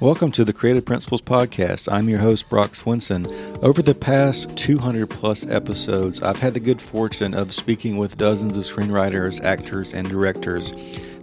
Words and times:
Welcome 0.00 0.30
to 0.32 0.44
the 0.44 0.52
Creative 0.52 0.84
Principles 0.84 1.22
Podcast. 1.22 1.92
I'm 1.92 2.08
your 2.08 2.20
host, 2.20 2.48
Brock 2.48 2.74
Swinson. 2.74 3.26
Over 3.64 3.82
the 3.82 3.96
past 3.96 4.56
200 4.56 5.10
plus 5.10 5.44
episodes, 5.48 6.22
I've 6.22 6.38
had 6.38 6.54
the 6.54 6.60
good 6.60 6.80
fortune 6.80 7.34
of 7.34 7.52
speaking 7.52 7.96
with 7.96 8.16
dozens 8.16 8.56
of 8.56 8.62
screenwriters, 8.62 9.42
actors, 9.42 9.94
and 9.94 10.08
directors, 10.08 10.72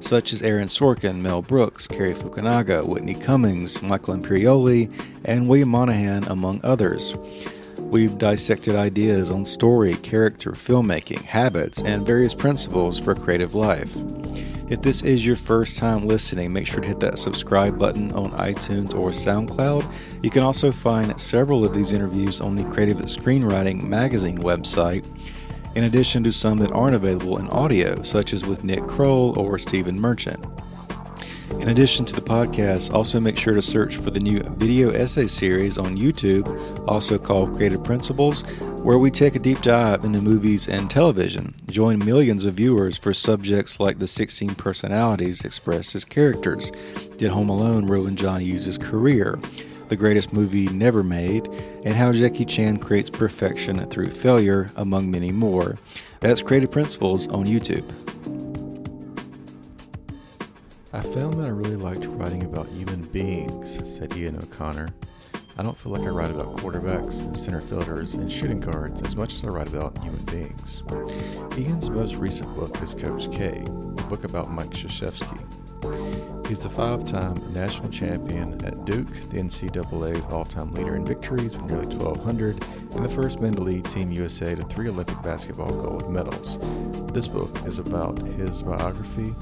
such 0.02 0.34
as 0.34 0.42
Aaron 0.42 0.68
Sorkin, 0.68 1.22
Mel 1.22 1.42
Brooks, 1.42 1.88
Cary 1.88 2.14
Fukunaga, 2.14 2.86
Whitney 2.86 3.14
Cummings, 3.16 3.82
Michael 3.82 4.18
Imperioli, 4.18 4.92
and 5.24 5.48
William 5.48 5.70
Monahan, 5.70 6.26
among 6.26 6.60
others. 6.62 7.16
We've 7.86 8.18
dissected 8.18 8.76
ideas 8.76 9.32
on 9.32 9.46
story, 9.46 9.96
character, 9.96 10.52
filmmaking, 10.52 11.22
habits, 11.22 11.82
and 11.82 12.06
various 12.06 12.34
principles 12.34 13.00
for 13.00 13.16
creative 13.16 13.56
life. 13.56 13.96
If 14.68 14.82
this 14.82 15.04
is 15.04 15.26
your 15.26 15.36
first 15.36 15.78
time 15.78 16.08
listening, 16.08 16.52
make 16.52 16.66
sure 16.66 16.82
to 16.82 16.88
hit 16.88 17.00
that 17.02 17.20
subscribe 17.20 17.78
button 17.78 18.12
on 18.14 18.32
iTunes 18.32 18.96
or 18.96 19.12
SoundCloud. 19.12 19.90
You 20.24 20.32
can 20.32 20.42
also 20.42 20.72
find 20.72 21.22
several 21.22 21.64
of 21.64 21.74
these 21.74 21.94
interviews 21.94 22.42
on 22.42 22.56
the 22.56 22.64
Creative 22.66 22.98
Screenwriting 22.98 23.84
Magazine 23.84 24.40
website, 24.40 25.06
in 25.76 25.84
addition 25.84 26.24
to 26.24 26.32
some 26.32 26.58
that 26.58 26.72
aren't 26.72 26.96
available 26.96 27.38
in 27.38 27.48
audio, 27.50 28.02
such 28.02 28.34
as 28.34 28.46
with 28.46 28.64
Nick 28.64 28.88
Kroll 28.88 29.38
or 29.40 29.60
Stephen 29.60 30.00
Merchant. 30.00 30.44
In 31.52 31.70
addition 31.70 32.06
to 32.06 32.14
the 32.14 32.22
podcast, 32.22 32.94
also 32.94 33.20
make 33.20 33.38
sure 33.38 33.54
to 33.54 33.62
search 33.62 33.98
for 33.98 34.12
the 34.12 34.20
new 34.20 34.42
video 34.58 34.92
essay 34.92 35.28
series 35.28 35.78
on 35.78 35.98
YouTube, 35.98 36.48
also 36.88 37.18
called 37.18 37.56
Creative 37.56 37.84
Principles, 37.84 38.44
where 38.84 39.00
we 39.00 39.10
take 39.10 39.36
a 39.36 39.40
deep 39.40 39.62
dive 39.62 40.06
into 40.06 40.22
movies 40.22 40.68
and 40.68 40.90
television. 40.92 41.56
Join 41.68 42.06
millions 42.06 42.46
of 42.46 42.54
viewers 42.54 42.98
for 42.98 43.14
subjects 43.14 43.80
like 43.80 43.98
the 43.98 44.08
16 44.08 44.54
personalities 44.56 45.44
expressed 45.44 45.96
as 45.96 46.06
characters. 46.06 46.72
Did 47.18 47.32
Home 47.32 47.50
Alone 47.50 47.88
ruin 47.88 48.16
John 48.16 48.42
Hughes' 48.42 48.78
career? 48.78 49.40
The 49.88 49.96
greatest 49.96 50.34
movie 50.34 50.68
never 50.68 51.04
made, 51.04 51.48
and 51.84 51.96
how 51.96 52.12
Jackie 52.12 52.46
Chan 52.46 52.78
creates 52.78 53.10
perfection 53.10 53.88
through 53.90 54.12
failure, 54.12 54.70
among 54.76 55.10
many 55.10 55.32
more. 55.32 55.78
That's 56.20 56.42
Creative 56.42 56.72
Principles 56.72 57.28
on 57.28 57.46
YouTube. 57.46 58.05
I 60.96 61.02
found 61.02 61.34
that 61.34 61.48
I 61.48 61.50
really 61.50 61.76
liked 61.76 62.06
writing 62.06 62.44
about 62.44 62.70
human 62.70 63.02
beings, 63.02 63.82
said 63.84 64.16
Ian 64.16 64.38
O'Connor. 64.38 64.88
I 65.58 65.64
don't 65.64 65.76
feel 65.76 65.92
like 65.92 66.04
I 66.04 66.10
write 66.10 66.32
about 66.32 66.56
quarterbacks, 66.56 67.26
and 67.26 67.38
center 67.38 67.60
fielders, 67.60 68.16
and 68.16 68.32
shooting 68.32 68.62
guards 68.62 69.02
as 69.02 69.18
much 69.18 69.34
as 69.34 69.44
I 69.44 69.50
write 69.50 69.68
about 69.68 69.98
human 69.98 70.24
beings. 70.24 70.84
Ian's 71.58 71.90
most 71.90 72.16
recent 72.16 72.56
book 72.56 72.82
is 72.82 72.94
Coach 72.94 73.30
K, 73.30 73.62
a 73.68 74.04
book 74.04 74.24
about 74.24 74.52
Mike 74.52 74.70
Krzyzewski. 74.70 75.38
He's 76.48 76.60
the 76.60 76.70
five-time 76.70 77.54
national 77.56 77.90
champion 77.90 78.64
at 78.64 78.86
Duke, 78.86 79.12
the 79.32 79.40
NCAA's 79.40 80.32
all-time 80.32 80.72
leader 80.76 80.96
in 80.96 81.04
victories 81.04 81.58
with 81.58 81.72
nearly 81.72 81.88
1,200, 81.88 82.64
and 82.94 83.04
the 83.04 83.10
first 83.10 83.42
men 83.42 83.52
to 83.54 83.62
lead 83.62 83.84
Team 83.86 84.12
USA 84.12 84.54
to 84.54 84.64
three 84.66 84.88
Olympic 84.88 85.20
basketball 85.24 85.72
gold 85.72 86.12
medals. 86.12 86.60
This 87.14 87.28
book 87.28 87.50
is 87.66 87.80
about 87.80 88.20
his 88.20 88.62
biography. 88.62 89.34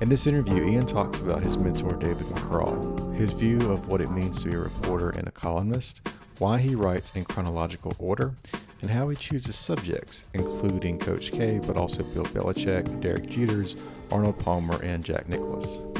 In 0.00 0.08
this 0.08 0.26
interview, 0.26 0.64
Ian 0.64 0.86
talks 0.86 1.20
about 1.20 1.44
his 1.44 1.58
mentor 1.58 1.96
David 1.96 2.26
McCraw, 2.28 3.14
his 3.14 3.32
view 3.32 3.58
of 3.70 3.88
what 3.88 4.00
it 4.00 4.10
means 4.10 4.42
to 4.42 4.48
be 4.48 4.56
a 4.56 4.58
reporter 4.58 5.10
and 5.10 5.28
a 5.28 5.32
columnist, 5.32 6.00
why 6.38 6.56
he 6.56 6.74
writes 6.74 7.12
in 7.14 7.24
chronological 7.24 7.94
order, 7.98 8.32
and 8.80 8.90
how 8.90 9.10
he 9.10 9.16
chooses 9.16 9.54
subjects, 9.54 10.24
including 10.32 10.98
Coach 10.98 11.30
K, 11.30 11.60
but 11.66 11.76
also 11.76 12.02
Bill 12.02 12.24
Belichick, 12.24 13.02
Derek 13.02 13.26
Jeters, 13.26 13.78
Arnold 14.10 14.38
Palmer, 14.38 14.82
and 14.82 15.04
Jack 15.04 15.28
Nicklaus. 15.28 15.91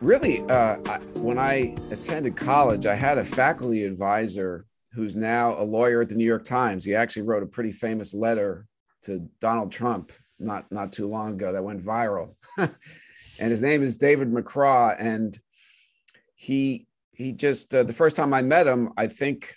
Really 0.00 0.42
uh, 0.42 0.76
I, 0.86 0.98
when 1.16 1.38
i 1.38 1.76
attended 1.90 2.36
college 2.36 2.86
i 2.86 2.94
had 2.94 3.18
a 3.18 3.24
faculty 3.24 3.84
advisor 3.84 4.66
who's 4.92 5.16
now 5.16 5.54
a 5.60 5.62
lawyer 5.62 6.02
at 6.02 6.08
the 6.08 6.14
new 6.14 6.24
york 6.24 6.44
times. 6.44 6.84
He 6.84 6.94
actually 6.94 7.22
wrote 7.22 7.42
a 7.42 7.46
pretty 7.46 7.72
famous 7.72 8.14
letter 8.14 8.66
to 9.02 9.28
donald 9.40 9.70
trump 9.70 10.12
not 10.38 10.70
not 10.72 10.92
too 10.92 11.06
long 11.06 11.34
ago 11.34 11.52
that 11.52 11.64
went 11.64 11.82
viral. 11.82 12.34
And 13.40 13.50
his 13.50 13.62
name 13.62 13.84
is 13.84 13.96
david 13.96 14.32
mccraw. 14.32 14.96
And 14.98 15.38
he 16.34 16.88
he 17.12 17.32
just 17.32 17.72
uh, 17.72 17.84
the 17.84 17.92
first 17.92 18.16
time 18.16 18.34
i 18.34 18.42
met 18.42 18.66
him 18.66 18.90
i 18.96 19.06
think 19.06 19.54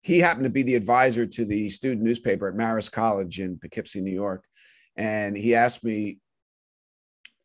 he 0.00 0.20
happened 0.20 0.44
to 0.44 0.50
be 0.50 0.62
the 0.62 0.74
advisor 0.74 1.26
to 1.26 1.44
the 1.44 1.68
student 1.68 2.00
newspaper 2.00 2.48
at 2.48 2.54
marist 2.54 2.92
college 2.92 3.40
in 3.40 3.58
poughkeepsie 3.58 4.00
new 4.00 4.10
york. 4.10 4.44
And 4.96 5.36
he 5.36 5.54
asked 5.54 5.84
me 5.84 6.18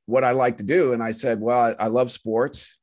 what 0.10 0.24
I 0.24 0.32
like 0.32 0.58
to 0.58 0.64
do. 0.64 0.94
And 0.94 1.04
I 1.04 1.12
said, 1.12 1.40
well, 1.40 1.76
I, 1.80 1.84
I 1.84 1.88
love 1.88 2.10
sports. 2.10 2.80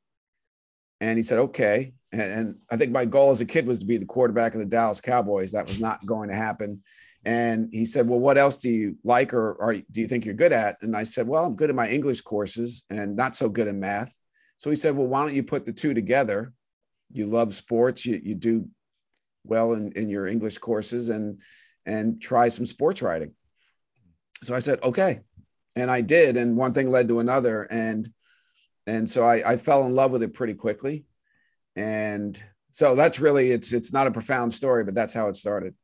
And 1.01 1.19
he 1.19 1.23
said, 1.23 1.39
okay. 1.39 1.93
And, 2.13 2.21
and, 2.21 2.55
I 2.71 2.77
think 2.77 2.93
my 2.93 3.03
goal 3.03 3.31
as 3.31 3.41
a 3.41 3.45
kid 3.45 3.67
was 3.67 3.79
to 3.79 3.85
be 3.85 3.97
the 3.97 4.05
quarterback 4.05 4.53
of 4.53 4.61
the 4.61 4.65
Dallas 4.65 5.01
Cowboys. 5.01 5.51
That 5.51 5.67
was 5.67 5.77
not 5.77 6.05
going 6.05 6.29
to 6.29 6.35
happen. 6.35 6.81
And 7.25 7.67
he 7.73 7.83
said, 7.83 8.07
well, 8.07 8.21
what 8.21 8.37
else 8.37 8.55
do 8.55 8.69
you 8.69 8.95
like 9.03 9.33
or, 9.33 9.53
or 9.55 9.73
do 9.73 9.99
you 10.01 10.07
think 10.07 10.23
you're 10.23 10.35
good 10.35 10.53
at? 10.53 10.77
And 10.81 10.95
I 10.95 11.03
said, 11.03 11.27
well, 11.27 11.43
I'm 11.43 11.57
good 11.57 11.69
at 11.69 11.75
my 11.75 11.89
English 11.89 12.21
courses 12.21 12.85
and 12.89 13.17
not 13.17 13.35
so 13.35 13.49
good 13.49 13.67
in 13.67 13.77
math. 13.77 14.17
So 14.57 14.69
he 14.69 14.77
said, 14.77 14.95
well, 14.95 15.07
why 15.07 15.25
don't 15.25 15.35
you 15.35 15.43
put 15.43 15.65
the 15.65 15.73
two 15.73 15.93
together? 15.93 16.53
You 17.11 17.25
love 17.25 17.53
sports, 17.53 18.05
you, 18.05 18.21
you 18.23 18.35
do 18.35 18.69
well 19.43 19.73
in, 19.73 19.91
in 19.93 20.07
your 20.07 20.27
English 20.27 20.59
courses 20.59 21.09
and, 21.09 21.41
and 21.85 22.21
try 22.21 22.47
some 22.47 22.65
sports 22.65 23.01
writing. 23.01 23.33
So 24.41 24.55
I 24.55 24.59
said, 24.59 24.81
okay 24.81 25.19
and 25.77 25.91
I 25.91 26.01
did, 26.01 26.37
and 26.37 26.57
one 26.57 26.71
thing 26.71 26.89
led 26.89 27.07
to 27.09 27.19
another, 27.19 27.63
and 27.63 28.09
and 28.87 29.07
so 29.07 29.23
I, 29.23 29.53
I 29.53 29.57
fell 29.57 29.85
in 29.85 29.93
love 29.93 30.11
with 30.11 30.23
it 30.23 30.33
pretty 30.33 30.55
quickly, 30.55 31.05
and 31.75 32.41
so 32.71 32.95
that's 32.95 33.19
really 33.19 33.51
it's 33.51 33.73
it's 33.73 33.93
not 33.93 34.07
a 34.07 34.11
profound 34.11 34.51
story, 34.51 34.83
but 34.83 34.95
that's 34.95 35.13
how 35.13 35.29
it 35.29 35.35
started. 35.35 35.75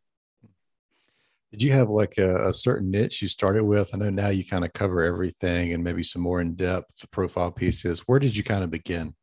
Did 1.51 1.61
you 1.61 1.73
have 1.73 1.89
like 1.91 2.17
a, 2.17 2.49
a 2.49 2.53
certain 2.53 2.89
niche 2.89 3.21
you 3.21 3.27
started 3.27 3.63
with? 3.63 3.91
I 3.93 3.97
know 3.97 4.09
now 4.09 4.29
you 4.29 4.43
kind 4.43 4.65
of 4.65 4.73
cover 4.73 5.03
everything 5.03 5.73
and 5.73 5.83
maybe 5.83 6.01
some 6.01 6.23
more 6.23 6.41
in 6.41 6.55
depth 6.55 7.09
profile 7.11 7.51
pieces. 7.51 7.99
Where 8.07 8.17
did 8.17 8.35
you 8.35 8.43
kind 8.43 8.63
of 8.63 8.71
begin? 8.71 9.13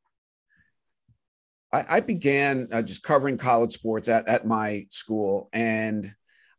I, 1.72 1.84
I 1.88 2.00
began 2.00 2.68
uh, 2.72 2.82
just 2.82 3.02
covering 3.02 3.36
college 3.36 3.72
sports 3.72 4.08
at, 4.08 4.28
at 4.28 4.46
my 4.46 4.86
school, 4.90 5.48
and 5.52 6.06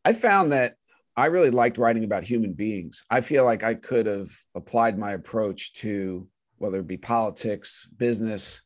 I 0.03 0.11
found 0.11 0.51
that 0.51 0.75
I 1.17 1.25
really 1.25 1.49
liked 1.49 1.77
writing 1.77 2.03
about 2.03 2.23
human 2.23 2.53
beings. 2.53 3.03
I 3.09 3.21
feel 3.21 3.43
like 3.43 3.63
I 3.63 3.73
could 3.73 4.05
have 4.05 4.29
applied 4.55 4.97
my 4.97 5.11
approach 5.11 5.73
to 5.73 6.27
whether 6.57 6.79
it 6.79 6.87
be 6.87 6.97
politics, 6.97 7.87
business, 7.97 8.61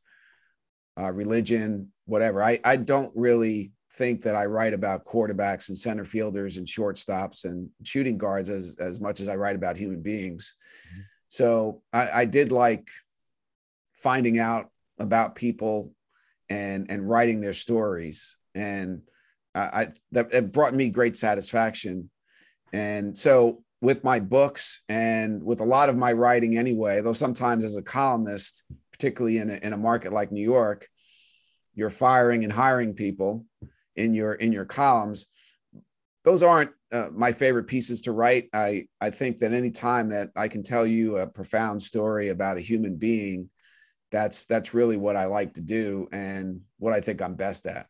uh, 1.00 1.12
religion, 1.12 1.92
whatever. 2.06 2.44
I, 2.44 2.60
I 2.64 2.76
don't 2.76 3.12
really 3.16 3.72
think 3.94 4.22
that 4.22 4.36
I 4.36 4.46
write 4.46 4.74
about 4.74 5.06
quarterbacks 5.06 5.70
and 5.70 5.78
center 5.78 6.06
fielders 6.06 6.58
and 6.58 6.68
shortstops 6.68 7.46
and 7.46 7.70
shooting 7.84 8.18
guards 8.18 8.50
as, 8.50 8.76
as 8.80 9.00
much 9.00 9.22
as 9.22 9.30
I 9.30 9.38
write 9.38 9.56
about 9.56 9.78
human 9.78 10.02
beings. 10.02 10.54
Mm-hmm. 10.90 11.02
So 11.28 11.82
I, 11.92 12.10
I 12.14 12.26
did 12.26 12.52
like 12.52 12.90
finding 13.94 14.38
out 14.40 14.70
about 15.00 15.36
people 15.36 15.94
and 16.50 16.92
and 16.92 17.10
writing 17.10 17.42
their 17.42 17.54
stories 17.54 18.38
and 18.54 19.02
I, 19.56 19.60
I 19.60 19.88
that 20.12 20.32
it 20.32 20.52
brought 20.52 20.74
me 20.74 20.90
great 20.90 21.18
satisfaction 21.18 22.10
and 22.76 23.18
so 23.18 23.64
with 23.82 24.04
my 24.04 24.20
books 24.20 24.84
and 24.90 25.42
with 25.44 25.62
a 25.62 25.66
lot 25.66 25.90
of 25.90 25.96
my 25.96 26.12
writing 26.12 26.58
anyway, 26.58 27.02
though 27.02 27.14
sometimes 27.14 27.64
as 27.64 27.78
a 27.78 27.82
columnist, 27.82 28.64
particularly 28.92 29.38
in 29.38 29.50
a, 29.50 29.56
in 29.56 29.74
a 29.74 29.78
market 29.78 30.12
like 30.12 30.32
New 30.32 30.44
York, 30.44 30.88
you're 31.74 31.90
firing 31.90 32.44
and 32.44 32.52
hiring 32.52 32.94
people 32.94 33.46
in 33.96 34.14
your 34.14 34.34
in 34.34 34.52
your 34.52 34.66
columns. 34.66 35.28
Those 36.24 36.44
aren't 36.44 36.72
uh, 36.92 37.10
my 37.14 37.32
favorite 37.32 37.68
pieces 37.68 38.02
to 38.04 38.12
write. 38.12 38.50
I 38.54 38.86
I 39.00 39.10
think 39.10 39.38
that 39.38 39.54
any 39.54 39.72
time 39.72 40.10
that 40.10 40.32
I 40.36 40.48
can 40.48 40.64
tell 40.64 40.86
you 40.86 41.18
a 41.18 41.28
profound 41.28 41.82
story 41.82 42.30
about 42.30 42.58
a 42.58 42.62
human 42.62 42.98
being, 42.98 43.50
that's 44.12 44.46
that's 44.48 44.74
really 44.74 44.98
what 44.98 45.16
I 45.16 45.26
like 45.26 45.54
to 45.54 45.62
do 45.62 46.08
and 46.12 46.62
what 46.78 46.94
I 46.94 47.00
think 47.00 47.22
I'm 47.22 47.36
best 47.36 47.66
at. 47.68 47.88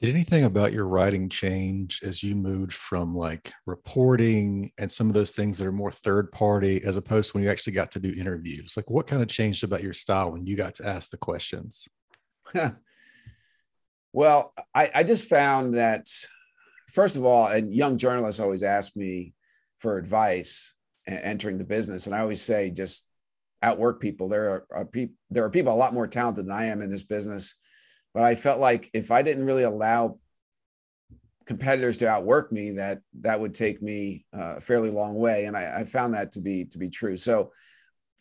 Did 0.00 0.14
anything 0.14 0.44
about 0.44 0.74
your 0.74 0.86
writing 0.86 1.30
change 1.30 2.02
as 2.04 2.22
you 2.22 2.34
moved 2.34 2.74
from 2.74 3.16
like 3.16 3.50
reporting 3.64 4.70
and 4.76 4.92
some 4.92 5.08
of 5.08 5.14
those 5.14 5.30
things 5.30 5.56
that 5.56 5.66
are 5.66 5.72
more 5.72 5.90
third 5.90 6.30
party 6.32 6.82
as 6.84 6.98
opposed 6.98 7.30
to 7.30 7.36
when 7.36 7.44
you 7.44 7.50
actually 7.50 7.72
got 7.72 7.90
to 7.92 8.00
do 8.00 8.12
interviews? 8.12 8.74
Like 8.76 8.90
what 8.90 9.06
kind 9.06 9.22
of 9.22 9.28
changed 9.28 9.64
about 9.64 9.82
your 9.82 9.94
style 9.94 10.32
when 10.32 10.44
you 10.44 10.54
got 10.54 10.74
to 10.76 10.86
ask 10.86 11.10
the 11.10 11.16
questions? 11.16 11.88
well, 14.12 14.52
I, 14.74 14.90
I 14.96 15.02
just 15.02 15.30
found 15.30 15.74
that 15.74 16.06
first 16.90 17.16
of 17.16 17.24
all, 17.24 17.48
and 17.48 17.74
young 17.74 17.96
journalists 17.96 18.40
always 18.40 18.62
ask 18.62 18.94
me 18.96 19.32
for 19.78 19.96
advice 19.96 20.74
entering 21.08 21.56
the 21.56 21.64
business, 21.64 22.06
and 22.06 22.14
I 22.14 22.20
always 22.20 22.42
say 22.42 22.70
just 22.70 23.08
outwork 23.62 24.02
people. 24.02 24.28
There 24.28 24.50
are, 24.50 24.66
are 24.72 24.84
people 24.84 25.14
there 25.30 25.44
are 25.44 25.50
people 25.50 25.72
a 25.72 25.74
lot 25.74 25.94
more 25.94 26.06
talented 26.06 26.44
than 26.44 26.54
I 26.54 26.66
am 26.66 26.82
in 26.82 26.90
this 26.90 27.04
business 27.04 27.56
but 28.16 28.24
I 28.24 28.34
felt 28.34 28.60
like 28.60 28.88
if 28.94 29.10
I 29.10 29.20
didn't 29.20 29.44
really 29.44 29.64
allow 29.64 30.18
competitors 31.44 31.98
to 31.98 32.08
outwork 32.08 32.50
me, 32.50 32.70
that 32.70 33.02
that 33.20 33.38
would 33.38 33.52
take 33.52 33.82
me 33.82 34.24
uh, 34.34 34.54
a 34.56 34.60
fairly 34.60 34.88
long 34.88 35.16
way, 35.16 35.44
and 35.44 35.54
I, 35.54 35.80
I 35.80 35.84
found 35.84 36.14
that 36.14 36.32
to 36.32 36.40
be 36.40 36.64
to 36.64 36.78
be 36.78 36.88
true. 36.88 37.18
So, 37.18 37.52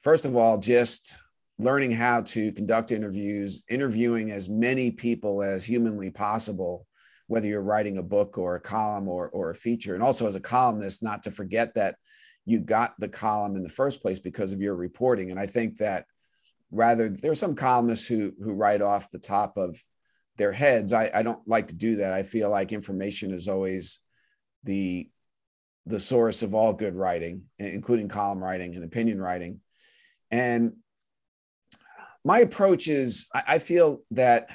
first 0.01 0.25
of 0.25 0.35
all, 0.35 0.57
just 0.57 1.17
learning 1.59 1.93
how 1.93 2.23
to 2.23 2.51
conduct 2.51 2.91
interviews, 2.91 3.63
interviewing 3.69 4.31
as 4.31 4.49
many 4.49 4.91
people 4.91 5.41
as 5.41 5.63
humanly 5.63 6.11
possible, 6.11 6.85
whether 7.27 7.47
you're 7.47 7.61
writing 7.61 7.97
a 7.97 8.03
book 8.03 8.37
or 8.37 8.57
a 8.57 8.61
column 8.61 9.07
or, 9.07 9.29
or 9.29 9.51
a 9.51 9.55
feature. 9.55 9.93
And 9.93 10.03
also 10.03 10.27
as 10.27 10.35
a 10.35 10.41
columnist, 10.41 11.03
not 11.03 11.23
to 11.23 11.31
forget 11.31 11.73
that 11.75 11.95
you 12.45 12.59
got 12.59 12.95
the 12.99 13.07
column 13.07 13.55
in 13.55 13.63
the 13.63 13.69
first 13.69 14.01
place 14.01 14.19
because 14.19 14.51
of 14.51 14.59
your 14.59 14.75
reporting. 14.75 15.31
And 15.31 15.39
I 15.39 15.45
think 15.45 15.77
that 15.77 16.05
rather 16.71 17.09
there 17.09 17.31
are 17.31 17.35
some 17.35 17.55
columnists 17.55 18.07
who 18.07 18.33
who 18.41 18.53
write 18.53 18.81
off 18.81 19.11
the 19.11 19.19
top 19.19 19.57
of 19.57 19.77
their 20.37 20.51
heads. 20.51 20.93
I, 20.93 21.09
I 21.13 21.23
don't 21.23 21.47
like 21.47 21.67
to 21.69 21.75
do 21.75 21.97
that. 21.97 22.11
I 22.11 22.23
feel 22.23 22.49
like 22.49 22.71
information 22.71 23.31
is 23.31 23.47
always 23.47 23.99
the 24.63 25.09
the 25.85 25.99
source 25.99 26.41
of 26.41 26.55
all 26.55 26.73
good 26.73 26.95
writing 26.95 27.43
including 27.59 28.07
column 28.07 28.43
writing 28.43 28.75
and 28.75 28.83
opinion 28.83 29.21
writing. 29.21 29.59
And 30.31 30.73
my 32.25 32.39
approach 32.39 32.89
is 32.89 33.27
i, 33.33 33.43
I 33.47 33.59
feel 33.59 34.01
that 34.11 34.49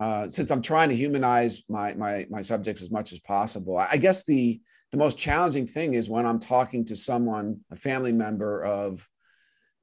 uh, 0.00 0.28
since 0.28 0.50
i'm 0.50 0.62
trying 0.62 0.88
to 0.88 0.96
humanize 0.96 1.62
my, 1.68 1.94
my 1.94 2.26
my 2.30 2.40
subjects 2.40 2.82
as 2.82 2.90
much 2.90 3.12
as 3.12 3.20
possible 3.20 3.78
I, 3.78 3.88
I 3.92 3.96
guess 3.98 4.24
the 4.24 4.60
the 4.90 4.98
most 4.98 5.18
challenging 5.18 5.66
thing 5.66 5.94
is 5.94 6.10
when 6.10 6.26
i'm 6.26 6.40
talking 6.40 6.84
to 6.86 6.96
someone 6.96 7.60
a 7.70 7.76
family 7.76 8.12
member 8.12 8.64
of 8.64 9.06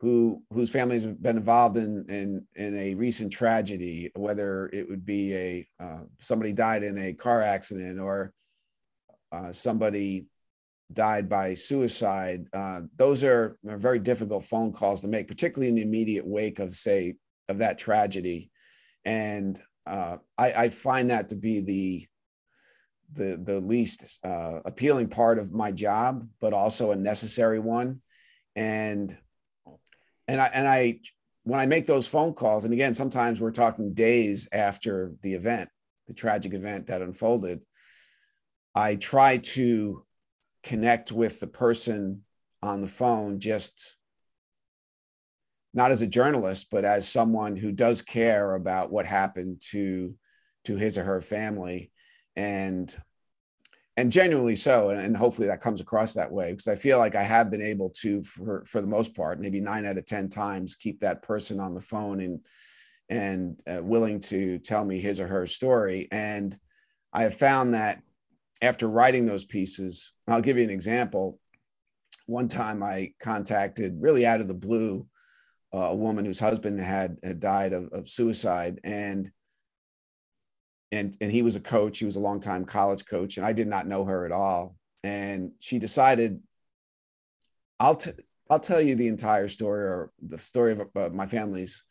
who 0.06 0.44
whose 0.52 0.72
family 0.72 0.94
has 0.94 1.08
been 1.08 1.36
involved 1.36 1.78
in 1.78 2.06
in 2.10 2.46
in 2.54 2.78
a 2.78 2.94
recent 2.94 3.34
tragedy, 3.34 4.12
whether 4.16 4.70
it 4.72 4.88
would 4.88 5.04
be 5.04 5.34
a 5.34 5.68
uh, 5.80 6.02
somebody 6.20 6.54
died 6.54 6.84
in 6.84 6.96
a 7.00 7.14
car 7.14 7.42
accident 7.42 8.00
or 8.00 8.32
uh, 9.32 9.52
somebody 9.52 10.28
died 10.94 11.28
by 11.28 11.56
suicide. 11.56 12.46
Uh, 12.54 12.82
those 12.98 13.24
are, 13.24 13.58
are 13.68 13.80
very 13.80 13.98
difficult 13.98 14.44
phone 14.44 14.72
calls 14.72 15.02
to 15.02 15.08
make, 15.08 15.28
particularly 15.28 15.70
in 15.70 15.76
the 15.76 15.82
immediate 15.82 16.28
wake 16.28 16.60
of 16.60 16.72
say 16.72 17.16
of 17.50 17.58
that 17.58 17.80
tragedy, 17.80 18.52
and 19.06 19.60
uh, 19.88 20.18
I, 20.38 20.54
I, 20.54 20.70
find 20.70 21.10
that 21.10 21.30
to 21.30 21.36
be 21.36 21.62
the 21.62 22.06
the 23.14 23.42
the 23.44 23.60
least 23.60 24.20
uh, 24.24 24.60
appealing 24.66 25.10
part 25.10 25.40
of 25.40 25.52
my 25.52 25.72
job, 25.72 26.28
but 26.40 26.54
also 26.54 26.92
a 26.92 26.96
necessary 26.96 27.60
one. 27.60 28.02
And 28.56 29.18
and 30.28 30.42
I 30.42 30.50
and 30.54 30.68
I 30.68 31.00
when 31.44 31.60
I 31.60 31.66
make 31.68 31.86
those 31.86 32.08
phone 32.08 32.34
calls, 32.34 32.66
and 32.66 32.74
again, 32.74 32.94
sometimes 32.94 33.40
we're 33.40 33.52
talking 33.52 33.94
days 33.94 34.50
after 34.52 35.14
the 35.22 35.34
event, 35.34 35.70
the 36.08 36.14
tragic 36.14 36.54
event 36.54 36.88
that 36.88 37.02
unfolded, 37.02 37.62
I 38.74 38.96
try 38.96 39.38
to 39.38 40.02
connect 40.64 41.12
with 41.12 41.40
the 41.40 41.48
person 41.48 42.24
on 42.64 42.82
the 42.82 42.88
phone 42.88 43.40
just 43.40 43.96
not 45.76 45.92
as 45.92 46.02
a 46.02 46.08
journalist, 46.08 46.70
but 46.72 46.86
as 46.86 47.08
someone 47.08 47.58
who 47.58 47.72
does 47.72 48.02
care 48.02 48.56
about 48.56 48.92
what 48.92 49.06
happened 49.06 49.62
to 49.72 50.16
to 50.64 50.78
his 50.78 50.98
or 50.98 51.04
her 51.04 51.22
family. 51.22 51.92
And 52.36 52.96
and 53.98 54.12
genuinely 54.12 54.56
so 54.56 54.90
and, 54.90 55.16
hopefully 55.16 55.48
that 55.48 55.62
comes 55.62 55.82
across 55.82 56.14
that 56.14 56.32
way 56.32 56.52
because 56.52 56.68
i 56.68 56.76
feel 56.76 56.98
like 56.98 57.16
i 57.16 57.24
have 57.24 57.50
been 57.50 57.62
able 57.62 57.90
to 57.90 58.22
for 58.24 58.64
for 58.66 58.82
the 58.82 58.88
most 58.88 59.16
part 59.16 59.40
maybe 59.40 59.62
nine 59.62 59.86
out 59.86 59.98
of 59.98 60.06
ten 60.06 60.28
times 60.28 60.76
keep 60.76 61.00
that 61.00 61.22
person 61.22 61.60
on 61.60 61.74
the 61.74 61.82
phone 61.82 62.20
and 62.22 62.40
and 63.10 63.62
uh, 63.68 63.82
willing 63.84 64.20
to 64.20 64.58
tell 64.60 64.84
me 64.84 65.00
his 65.00 65.20
or 65.20 65.28
her 65.28 65.46
story. 65.46 66.08
And 66.12 66.58
i 67.14 67.24
have 67.24 67.36
found 67.36 67.74
that 67.74 68.02
after 68.62 68.88
writing 68.88 69.26
those 69.26 69.46
pieces 69.46 70.14
i'll 70.28 70.42
give 70.42 70.58
you 70.58 70.64
an 70.64 70.70
example. 70.70 71.40
One 72.28 72.48
time 72.48 72.84
i 72.84 73.14
contacted 73.20 73.98
really 74.00 74.26
out 74.26 74.42
of 74.42 74.48
the 74.48 74.54
blue 74.56 75.08
uh, 75.74 75.90
a 75.90 75.96
woman 75.96 76.24
whose 76.24 76.40
husband 76.40 76.80
had, 76.80 77.18
had 77.22 77.40
died 77.40 77.74
of, 77.74 77.90
of 77.92 78.08
suicide 78.08 78.80
and 78.84 79.30
and 80.96 81.18
and 81.22 81.32
he 81.32 81.42
was 81.42 81.56
a 81.56 81.60
coach. 81.60 82.00
He 82.00 82.06
was 82.06 82.16
a 82.16 82.22
longtime 82.22 82.66
college 82.66 83.06
coach, 83.06 83.38
and 83.38 83.46
I 83.46 83.54
did 83.54 83.68
not 83.68 83.88
know 83.88 84.06
her 84.06 84.26
at 84.26 84.32
all. 84.32 84.76
And 85.04 85.52
she 85.60 85.78
decided, 85.78 86.42
I'll 87.80 87.96
t- 87.96 88.12
I'll 88.50 88.60
tell 88.60 88.82
you 88.82 88.96
the 88.96 89.08
entire 89.08 89.48
story 89.48 89.84
or 89.84 90.12
the 90.22 90.38
story 90.38 90.72
of 90.72 90.82
uh, 90.96 91.10
my 91.12 91.26
family's 91.26 91.84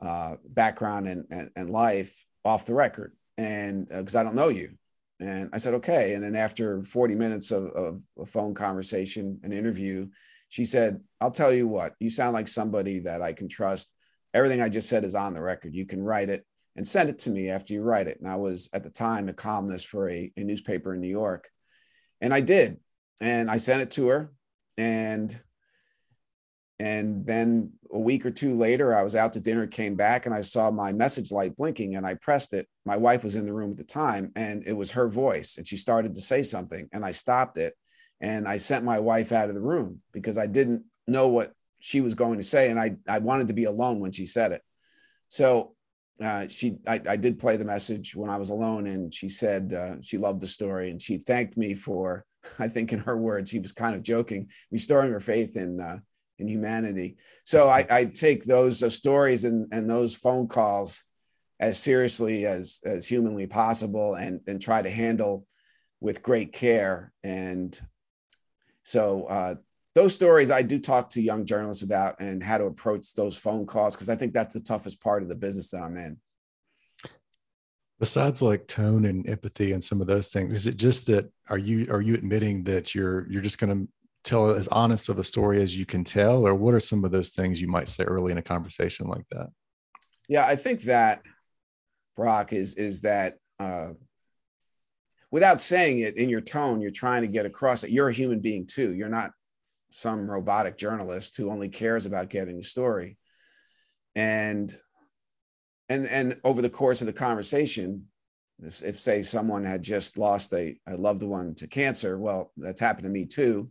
uh, 0.00 0.36
background 0.48 1.08
and, 1.08 1.24
and, 1.30 1.50
and 1.56 1.70
life 1.70 2.24
off 2.44 2.66
the 2.66 2.74
record, 2.74 3.14
and 3.38 3.88
because 3.88 4.14
uh, 4.14 4.20
I 4.20 4.22
don't 4.22 4.36
know 4.36 4.48
you. 4.48 4.76
And 5.20 5.50
I 5.52 5.58
said 5.58 5.74
okay. 5.74 6.14
And 6.14 6.24
then 6.24 6.34
after 6.34 6.82
40 6.82 7.14
minutes 7.14 7.52
of, 7.52 7.66
of 7.66 8.02
a 8.18 8.26
phone 8.26 8.54
conversation, 8.54 9.38
an 9.44 9.52
interview, 9.52 10.08
she 10.48 10.64
said, 10.64 11.00
"I'll 11.20 11.30
tell 11.30 11.52
you 11.52 11.68
what. 11.68 11.94
You 12.00 12.10
sound 12.10 12.34
like 12.34 12.48
somebody 12.48 12.98
that 13.00 13.22
I 13.22 13.32
can 13.32 13.48
trust. 13.48 13.94
Everything 14.34 14.60
I 14.60 14.68
just 14.68 14.88
said 14.88 15.04
is 15.04 15.14
on 15.14 15.32
the 15.32 15.42
record. 15.42 15.74
You 15.74 15.86
can 15.86 16.02
write 16.02 16.28
it." 16.28 16.44
And 16.76 16.86
send 16.86 17.10
it 17.10 17.18
to 17.20 17.30
me 17.30 17.50
after 17.50 17.74
you 17.74 17.82
write 17.82 18.08
it. 18.08 18.18
And 18.18 18.28
I 18.28 18.36
was 18.36 18.70
at 18.72 18.82
the 18.84 18.90
time 18.90 19.28
a 19.28 19.32
columnist 19.32 19.88
for 19.88 20.08
a, 20.08 20.32
a 20.36 20.44
newspaper 20.44 20.94
in 20.94 21.00
New 21.00 21.08
York. 21.08 21.48
And 22.20 22.32
I 22.32 22.40
did. 22.40 22.78
And 23.20 23.50
I 23.50 23.58
sent 23.58 23.82
it 23.82 23.90
to 23.92 24.08
her. 24.08 24.32
And 24.78 25.38
and 26.82 27.24
then 27.24 27.74
a 27.92 27.98
week 27.98 28.26
or 28.26 28.32
two 28.32 28.54
later, 28.54 28.92
I 28.92 29.04
was 29.04 29.14
out 29.14 29.34
to 29.34 29.40
dinner, 29.40 29.68
came 29.68 29.94
back, 29.94 30.26
and 30.26 30.34
I 30.34 30.40
saw 30.40 30.72
my 30.72 30.92
message 30.92 31.30
light 31.30 31.56
blinking 31.56 31.94
and 31.94 32.04
I 32.04 32.14
pressed 32.14 32.54
it. 32.54 32.66
My 32.84 32.96
wife 32.96 33.22
was 33.22 33.36
in 33.36 33.46
the 33.46 33.52
room 33.52 33.70
at 33.70 33.76
the 33.76 33.84
time 33.84 34.32
and 34.34 34.64
it 34.66 34.72
was 34.72 34.90
her 34.92 35.08
voice. 35.08 35.58
And 35.58 35.66
she 35.66 35.76
started 35.76 36.14
to 36.16 36.20
say 36.20 36.42
something 36.42 36.88
and 36.92 37.04
I 37.04 37.12
stopped 37.12 37.56
it. 37.56 37.74
And 38.20 38.48
I 38.48 38.56
sent 38.56 38.84
my 38.84 38.98
wife 38.98 39.30
out 39.30 39.48
of 39.48 39.54
the 39.54 39.62
room 39.62 40.00
because 40.12 40.38
I 40.38 40.46
didn't 40.46 40.84
know 41.06 41.28
what 41.28 41.52
she 41.78 42.00
was 42.00 42.14
going 42.14 42.38
to 42.38 42.44
say. 42.44 42.70
And 42.70 42.80
I, 42.80 42.96
I 43.08 43.18
wanted 43.18 43.48
to 43.48 43.54
be 43.54 43.64
alone 43.64 44.00
when 44.00 44.10
she 44.10 44.26
said 44.26 44.50
it. 44.50 44.62
So 45.28 45.74
uh, 46.22 46.48
she 46.48 46.76
I, 46.86 47.00
I, 47.08 47.16
did 47.16 47.38
play 47.38 47.56
the 47.56 47.64
message 47.64 48.14
when 48.14 48.30
I 48.30 48.36
was 48.36 48.50
alone, 48.50 48.86
and 48.86 49.12
she 49.12 49.28
said 49.28 49.72
uh, 49.72 49.96
she 50.02 50.18
loved 50.18 50.40
the 50.40 50.46
story, 50.46 50.90
and 50.90 51.00
she 51.00 51.18
thanked 51.18 51.56
me 51.56 51.74
for 51.74 52.24
I 52.58 52.68
think 52.68 52.92
in 52.92 53.00
her 53.00 53.16
words 53.16 53.50
she 53.50 53.58
was 53.58 53.72
kind 53.72 53.94
of 53.94 54.02
joking, 54.02 54.48
restoring 54.70 55.12
her 55.12 55.20
faith 55.20 55.56
in 55.56 55.80
uh, 55.80 55.98
in 56.38 56.48
humanity. 56.48 57.16
So 57.44 57.68
I, 57.68 57.86
I 57.90 58.04
take 58.06 58.44
those 58.44 58.82
uh, 58.82 58.88
stories 58.88 59.44
and 59.44 59.72
and 59.72 59.88
those 59.88 60.14
phone 60.14 60.48
calls 60.48 61.04
as 61.60 61.78
seriously 61.78 62.46
as 62.46 62.80
as 62.84 63.06
humanly 63.06 63.46
possible, 63.46 64.14
and 64.14 64.40
and 64.46 64.60
try 64.60 64.82
to 64.82 64.90
handle 64.90 65.46
with 66.00 66.22
great 66.22 66.52
care. 66.52 67.12
And 67.22 67.78
so 68.82 69.26
uh, 69.26 69.54
those 69.94 70.14
stories 70.14 70.50
I 70.50 70.62
do 70.62 70.78
talk 70.78 71.10
to 71.10 71.22
young 71.22 71.44
journalists 71.44 71.82
about 71.82 72.16
and 72.20 72.42
how 72.42 72.58
to 72.58 72.64
approach 72.66 73.14
those 73.14 73.36
phone 73.36 73.66
calls 73.66 73.94
because 73.94 74.08
I 74.08 74.16
think 74.16 74.32
that's 74.32 74.54
the 74.54 74.60
toughest 74.60 75.02
part 75.02 75.22
of 75.22 75.28
the 75.28 75.34
business 75.34 75.70
that 75.70 75.82
I'm 75.82 75.98
in. 75.98 76.18
Besides 78.00 78.42
like 78.42 78.66
tone 78.66 79.04
and 79.04 79.28
empathy 79.28 79.72
and 79.72 79.84
some 79.84 80.00
of 80.00 80.06
those 80.06 80.28
things, 80.28 80.52
is 80.52 80.66
it 80.66 80.76
just 80.76 81.06
that 81.06 81.30
are 81.48 81.58
you 81.58 81.92
are 81.92 82.00
you 82.00 82.14
admitting 82.14 82.64
that 82.64 82.94
you're 82.94 83.30
you're 83.30 83.42
just 83.42 83.58
going 83.58 83.86
to 83.86 83.92
tell 84.24 84.50
as 84.50 84.66
honest 84.68 85.08
of 85.08 85.18
a 85.18 85.24
story 85.24 85.62
as 85.62 85.76
you 85.76 85.86
can 85.86 86.02
tell, 86.02 86.46
or 86.46 86.54
what 86.54 86.74
are 86.74 86.80
some 86.80 87.04
of 87.04 87.12
those 87.12 87.30
things 87.30 87.60
you 87.60 87.68
might 87.68 87.88
say 87.88 88.02
early 88.04 88.32
in 88.32 88.38
a 88.38 88.42
conversation 88.42 89.06
like 89.06 89.24
that? 89.30 89.48
Yeah, 90.28 90.46
I 90.46 90.56
think 90.56 90.82
that 90.82 91.22
Brock 92.16 92.52
is 92.52 92.74
is 92.74 93.02
that 93.02 93.34
uh, 93.60 93.90
without 95.30 95.60
saying 95.60 96.00
it 96.00 96.16
in 96.16 96.28
your 96.28 96.40
tone, 96.40 96.80
you're 96.80 96.90
trying 96.90 97.22
to 97.22 97.28
get 97.28 97.46
across 97.46 97.82
that 97.82 97.92
you're 97.92 98.08
a 98.08 98.12
human 98.12 98.40
being 98.40 98.66
too. 98.66 98.94
You're 98.94 99.08
not 99.08 99.32
some 99.92 100.30
robotic 100.30 100.76
journalist 100.76 101.36
who 101.36 101.50
only 101.50 101.68
cares 101.68 102.06
about 102.06 102.30
getting 102.30 102.56
the 102.56 102.62
story. 102.62 103.18
And 104.14 104.74
and 105.88 106.06
and 106.06 106.40
over 106.44 106.62
the 106.62 106.70
course 106.70 107.00
of 107.00 107.06
the 107.06 107.12
conversation 107.12 108.06
if, 108.60 108.82
if 108.82 108.98
say 108.98 109.22
someone 109.22 109.64
had 109.64 109.82
just 109.82 110.16
lost 110.16 110.52
a, 110.52 110.78
a 110.86 110.96
loved 110.96 111.22
one 111.22 111.54
to 111.56 111.66
cancer 111.66 112.18
well 112.18 112.52
that's 112.56 112.80
happened 112.80 113.04
to 113.04 113.10
me 113.10 113.26
too. 113.26 113.70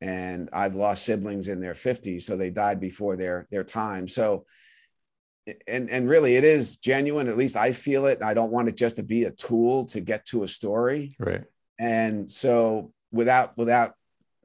And 0.00 0.48
i've 0.52 0.74
lost 0.74 1.04
siblings 1.04 1.48
in 1.48 1.60
their 1.60 1.74
50s 1.74 2.22
so 2.22 2.36
they 2.36 2.50
died 2.50 2.80
before 2.80 3.16
their 3.16 3.46
their 3.50 3.64
time. 3.64 4.08
So 4.08 4.46
and 5.66 5.90
and 5.90 6.08
really 6.08 6.36
it 6.36 6.44
is 6.44 6.76
genuine. 6.76 7.28
At 7.28 7.36
least 7.36 7.56
i 7.56 7.72
feel 7.72 8.06
it. 8.06 8.22
I 8.22 8.34
don't 8.34 8.52
want 8.52 8.68
it 8.68 8.76
just 8.76 8.96
to 8.96 9.02
be 9.02 9.24
a 9.24 9.30
tool 9.30 9.86
to 9.86 10.00
get 10.00 10.24
to 10.26 10.42
a 10.42 10.48
story. 10.48 11.10
Right. 11.18 11.44
And 11.78 12.30
so 12.30 12.92
without 13.10 13.56
without 13.56 13.94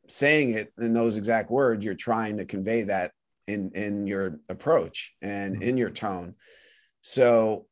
saying 0.08 0.52
it 0.52 0.72
in 0.80 0.94
those 0.94 1.18
exact 1.18 1.52
words 1.52 1.84
you're 1.84 1.96
trying 1.96 2.38
to 2.38 2.46
convey 2.46 2.84
that 2.84 3.12
in 3.48 3.72
in 3.76 4.08
your 4.08 4.40
approach 4.50 5.16
and 5.22 5.56
mm-hmm. 5.56 5.64
in 5.64 5.78
your 5.78 5.90
tone 5.90 6.36
so 7.02 7.66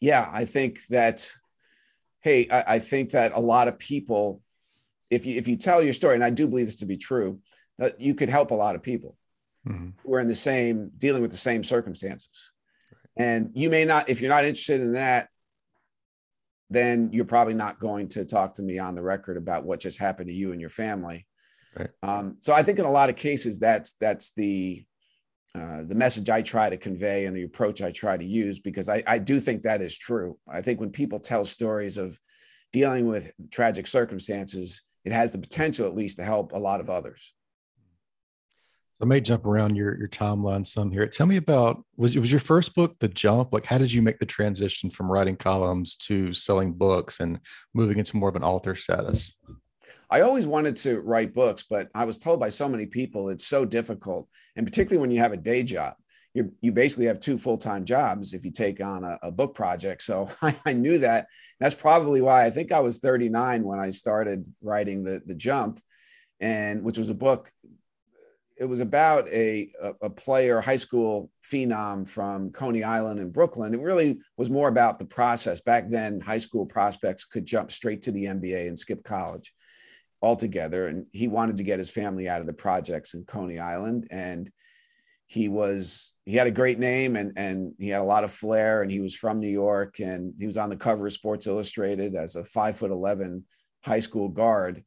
yeah 0.00 0.30
i 0.32 0.44
think 0.44 0.78
that 0.88 1.30
hey 2.22 2.46
I, 2.50 2.64
I 2.74 2.78
think 2.78 3.10
that 3.10 3.32
a 3.34 3.40
lot 3.40 3.68
of 3.68 3.78
people 3.78 4.42
if 5.10 5.26
you 5.26 5.36
if 5.36 5.48
you 5.48 5.56
tell 5.56 5.82
your 5.82 5.94
story 5.94 6.14
and 6.14 6.24
i 6.24 6.30
do 6.30 6.46
believe 6.46 6.66
this 6.66 6.76
to 6.76 6.86
be 6.86 6.96
true 6.96 7.40
that 7.80 8.00
you 8.00 8.14
could 8.14 8.28
help 8.28 8.50
a 8.50 8.54
lot 8.54 8.76
of 8.76 8.82
people 8.82 9.16
mm-hmm. 9.66 9.88
who 10.04 10.14
are 10.14 10.20
in 10.20 10.28
the 10.28 10.34
same 10.34 10.90
dealing 10.96 11.22
with 11.22 11.30
the 11.30 11.36
same 11.36 11.64
circumstances. 11.64 12.52
And 13.16 13.50
you 13.54 13.70
may 13.70 13.84
not, 13.84 14.08
if 14.08 14.20
you're 14.20 14.30
not 14.30 14.44
interested 14.44 14.80
in 14.80 14.92
that, 14.92 15.28
then 16.70 17.10
you're 17.12 17.24
probably 17.24 17.54
not 17.54 17.80
going 17.80 18.08
to 18.08 18.24
talk 18.24 18.54
to 18.54 18.62
me 18.62 18.78
on 18.78 18.94
the 18.94 19.02
record 19.02 19.36
about 19.36 19.64
what 19.64 19.80
just 19.80 19.98
happened 19.98 20.28
to 20.28 20.34
you 20.34 20.52
and 20.52 20.60
your 20.60 20.70
family. 20.70 21.26
Right. 21.76 21.90
Um, 22.02 22.36
so 22.38 22.52
I 22.52 22.62
think 22.62 22.78
in 22.78 22.84
a 22.84 22.90
lot 22.90 23.10
of 23.10 23.16
cases 23.16 23.58
that's 23.58 23.92
that's 23.94 24.32
the 24.32 24.84
uh, 25.54 25.82
the 25.82 25.96
message 25.96 26.30
I 26.30 26.42
try 26.42 26.70
to 26.70 26.76
convey 26.76 27.26
and 27.26 27.36
the 27.36 27.42
approach 27.42 27.82
I 27.82 27.90
try 27.90 28.16
to 28.16 28.24
use 28.24 28.60
because 28.60 28.88
I, 28.88 29.02
I 29.06 29.18
do 29.18 29.40
think 29.40 29.62
that 29.62 29.82
is 29.82 29.98
true. 29.98 30.38
I 30.48 30.62
think 30.62 30.78
when 30.78 30.90
people 30.90 31.18
tell 31.18 31.44
stories 31.44 31.98
of 31.98 32.16
dealing 32.72 33.08
with 33.08 33.32
tragic 33.50 33.88
circumstances, 33.88 34.82
it 35.04 35.12
has 35.12 35.32
the 35.32 35.38
potential 35.38 35.86
at 35.86 35.94
least 35.94 36.18
to 36.18 36.24
help 36.24 36.52
a 36.52 36.58
lot 36.58 36.80
of 36.80 36.88
others. 36.88 37.34
I 39.00 39.06
may 39.06 39.20
jump 39.20 39.46
around 39.46 39.76
your 39.76 39.96
your 39.96 40.08
timeline 40.08 40.66
some 40.66 40.90
here. 40.90 41.06
Tell 41.06 41.26
me 41.26 41.36
about 41.36 41.82
was 41.96 42.14
it 42.16 42.20
was 42.20 42.30
your 42.30 42.40
first 42.40 42.74
book, 42.74 42.96
The 42.98 43.08
Jump? 43.08 43.52
Like, 43.52 43.64
how 43.64 43.78
did 43.78 43.92
you 43.92 44.02
make 44.02 44.18
the 44.18 44.26
transition 44.26 44.90
from 44.90 45.10
writing 45.10 45.36
columns 45.36 45.96
to 45.96 46.34
selling 46.34 46.72
books 46.74 47.20
and 47.20 47.40
moving 47.72 47.98
into 47.98 48.16
more 48.16 48.28
of 48.28 48.36
an 48.36 48.44
author 48.44 48.74
status? 48.74 49.36
I 50.10 50.20
always 50.20 50.46
wanted 50.46 50.76
to 50.76 51.00
write 51.00 51.32
books, 51.32 51.62
but 51.62 51.88
I 51.94 52.04
was 52.04 52.18
told 52.18 52.40
by 52.40 52.50
so 52.50 52.68
many 52.68 52.84
people 52.84 53.30
it's 53.30 53.46
so 53.46 53.64
difficult, 53.64 54.28
and 54.56 54.66
particularly 54.66 55.00
when 55.00 55.10
you 55.10 55.20
have 55.20 55.32
a 55.32 55.38
day 55.38 55.62
job. 55.62 55.94
You, 56.32 56.52
you 56.60 56.70
basically 56.70 57.06
have 57.06 57.18
two 57.18 57.36
full-time 57.36 57.84
jobs 57.84 58.34
if 58.34 58.44
you 58.44 58.52
take 58.52 58.80
on 58.80 59.02
a, 59.02 59.18
a 59.20 59.32
book 59.32 59.52
project 59.52 60.00
so 60.00 60.28
I, 60.42 60.54
I, 60.64 60.72
knew 60.74 60.98
that 60.98 61.26
that's 61.58 61.74
probably 61.74 62.22
why 62.22 62.44
i 62.44 62.50
think 62.50 62.70
i 62.70 62.78
was 62.78 63.00
39 63.00 63.64
when 63.64 63.80
i 63.80 63.90
started 63.90 64.46
writing 64.62 65.02
the, 65.02 65.20
the 65.26 65.34
jump 65.34 65.80
and 66.38 66.84
which 66.84 66.98
was 66.98 67.10
a 67.10 67.14
book 67.14 67.50
it 68.60 68.68
was 68.68 68.80
about 68.80 69.26
a, 69.30 69.72
a 70.02 70.10
player, 70.10 70.60
high 70.60 70.76
school 70.76 71.30
phenom 71.42 72.06
from 72.06 72.50
Coney 72.50 72.84
Island 72.84 73.18
in 73.18 73.32
Brooklyn. 73.32 73.72
It 73.72 73.80
really 73.80 74.18
was 74.36 74.50
more 74.50 74.68
about 74.68 74.98
the 74.98 75.06
process. 75.06 75.62
Back 75.62 75.88
then, 75.88 76.20
high 76.20 76.38
school 76.38 76.66
prospects 76.66 77.24
could 77.24 77.46
jump 77.46 77.72
straight 77.72 78.02
to 78.02 78.12
the 78.12 78.26
NBA 78.26 78.68
and 78.68 78.78
skip 78.78 79.02
college 79.02 79.54
altogether. 80.20 80.88
And 80.88 81.06
he 81.12 81.26
wanted 81.26 81.56
to 81.56 81.62
get 81.62 81.78
his 81.78 81.90
family 81.90 82.28
out 82.28 82.42
of 82.42 82.46
the 82.46 82.52
projects 82.52 83.14
in 83.14 83.24
Coney 83.24 83.58
Island. 83.58 84.08
And 84.10 84.52
he 85.26 85.48
was 85.48 86.12
he 86.26 86.34
had 86.34 86.46
a 86.46 86.50
great 86.50 86.78
name 86.78 87.16
and 87.16 87.32
and 87.36 87.72
he 87.78 87.88
had 87.88 88.02
a 88.02 88.04
lot 88.04 88.24
of 88.24 88.30
flair 88.30 88.82
and 88.82 88.90
he 88.90 89.00
was 89.00 89.14
from 89.14 89.40
New 89.40 89.48
York 89.48 90.00
and 90.00 90.34
he 90.38 90.44
was 90.44 90.58
on 90.58 90.68
the 90.68 90.76
cover 90.76 91.06
of 91.06 91.12
Sports 91.14 91.46
Illustrated 91.46 92.14
as 92.14 92.36
a 92.36 92.44
five 92.44 92.76
foot 92.76 92.90
eleven 92.90 93.44
high 93.82 94.00
school 94.00 94.28
guard. 94.28 94.84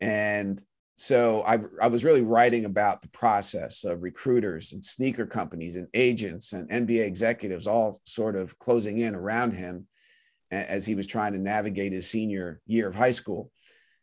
And 0.00 0.60
so 0.96 1.42
I, 1.42 1.58
I 1.82 1.88
was 1.88 2.04
really 2.04 2.22
writing 2.22 2.66
about 2.66 3.00
the 3.00 3.08
process 3.08 3.84
of 3.84 4.02
recruiters 4.02 4.72
and 4.72 4.84
sneaker 4.84 5.26
companies 5.26 5.74
and 5.76 5.88
agents 5.92 6.52
and 6.52 6.70
NBA 6.70 7.04
executives 7.04 7.66
all 7.66 8.00
sort 8.04 8.36
of 8.36 8.58
closing 8.58 8.98
in 8.98 9.14
around 9.14 9.52
him 9.52 9.88
as 10.52 10.86
he 10.86 10.94
was 10.94 11.08
trying 11.08 11.32
to 11.32 11.40
navigate 11.40 11.92
his 11.92 12.08
senior 12.08 12.60
year 12.66 12.88
of 12.88 12.94
high 12.94 13.10
school. 13.10 13.50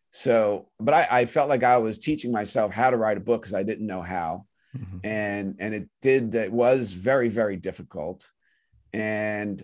So, 0.09 0.67
but 0.79 0.93
I, 0.93 1.07
I 1.21 1.25
felt 1.25 1.47
like 1.47 1.63
I 1.63 1.77
was 1.77 1.97
teaching 1.97 2.31
myself 2.31 2.73
how 2.73 2.91
to 2.91 2.97
write 2.97 3.17
a 3.17 3.21
book 3.21 3.41
because 3.41 3.53
I 3.53 3.63
didn't 3.63 3.87
know 3.87 4.01
how. 4.01 4.45
Mm-hmm. 4.77 4.97
And 5.03 5.55
and 5.59 5.73
it 5.73 5.89
did 6.01 6.35
it 6.35 6.51
was 6.51 6.93
very, 6.93 7.29
very 7.29 7.55
difficult. 7.55 8.29
And 8.93 9.61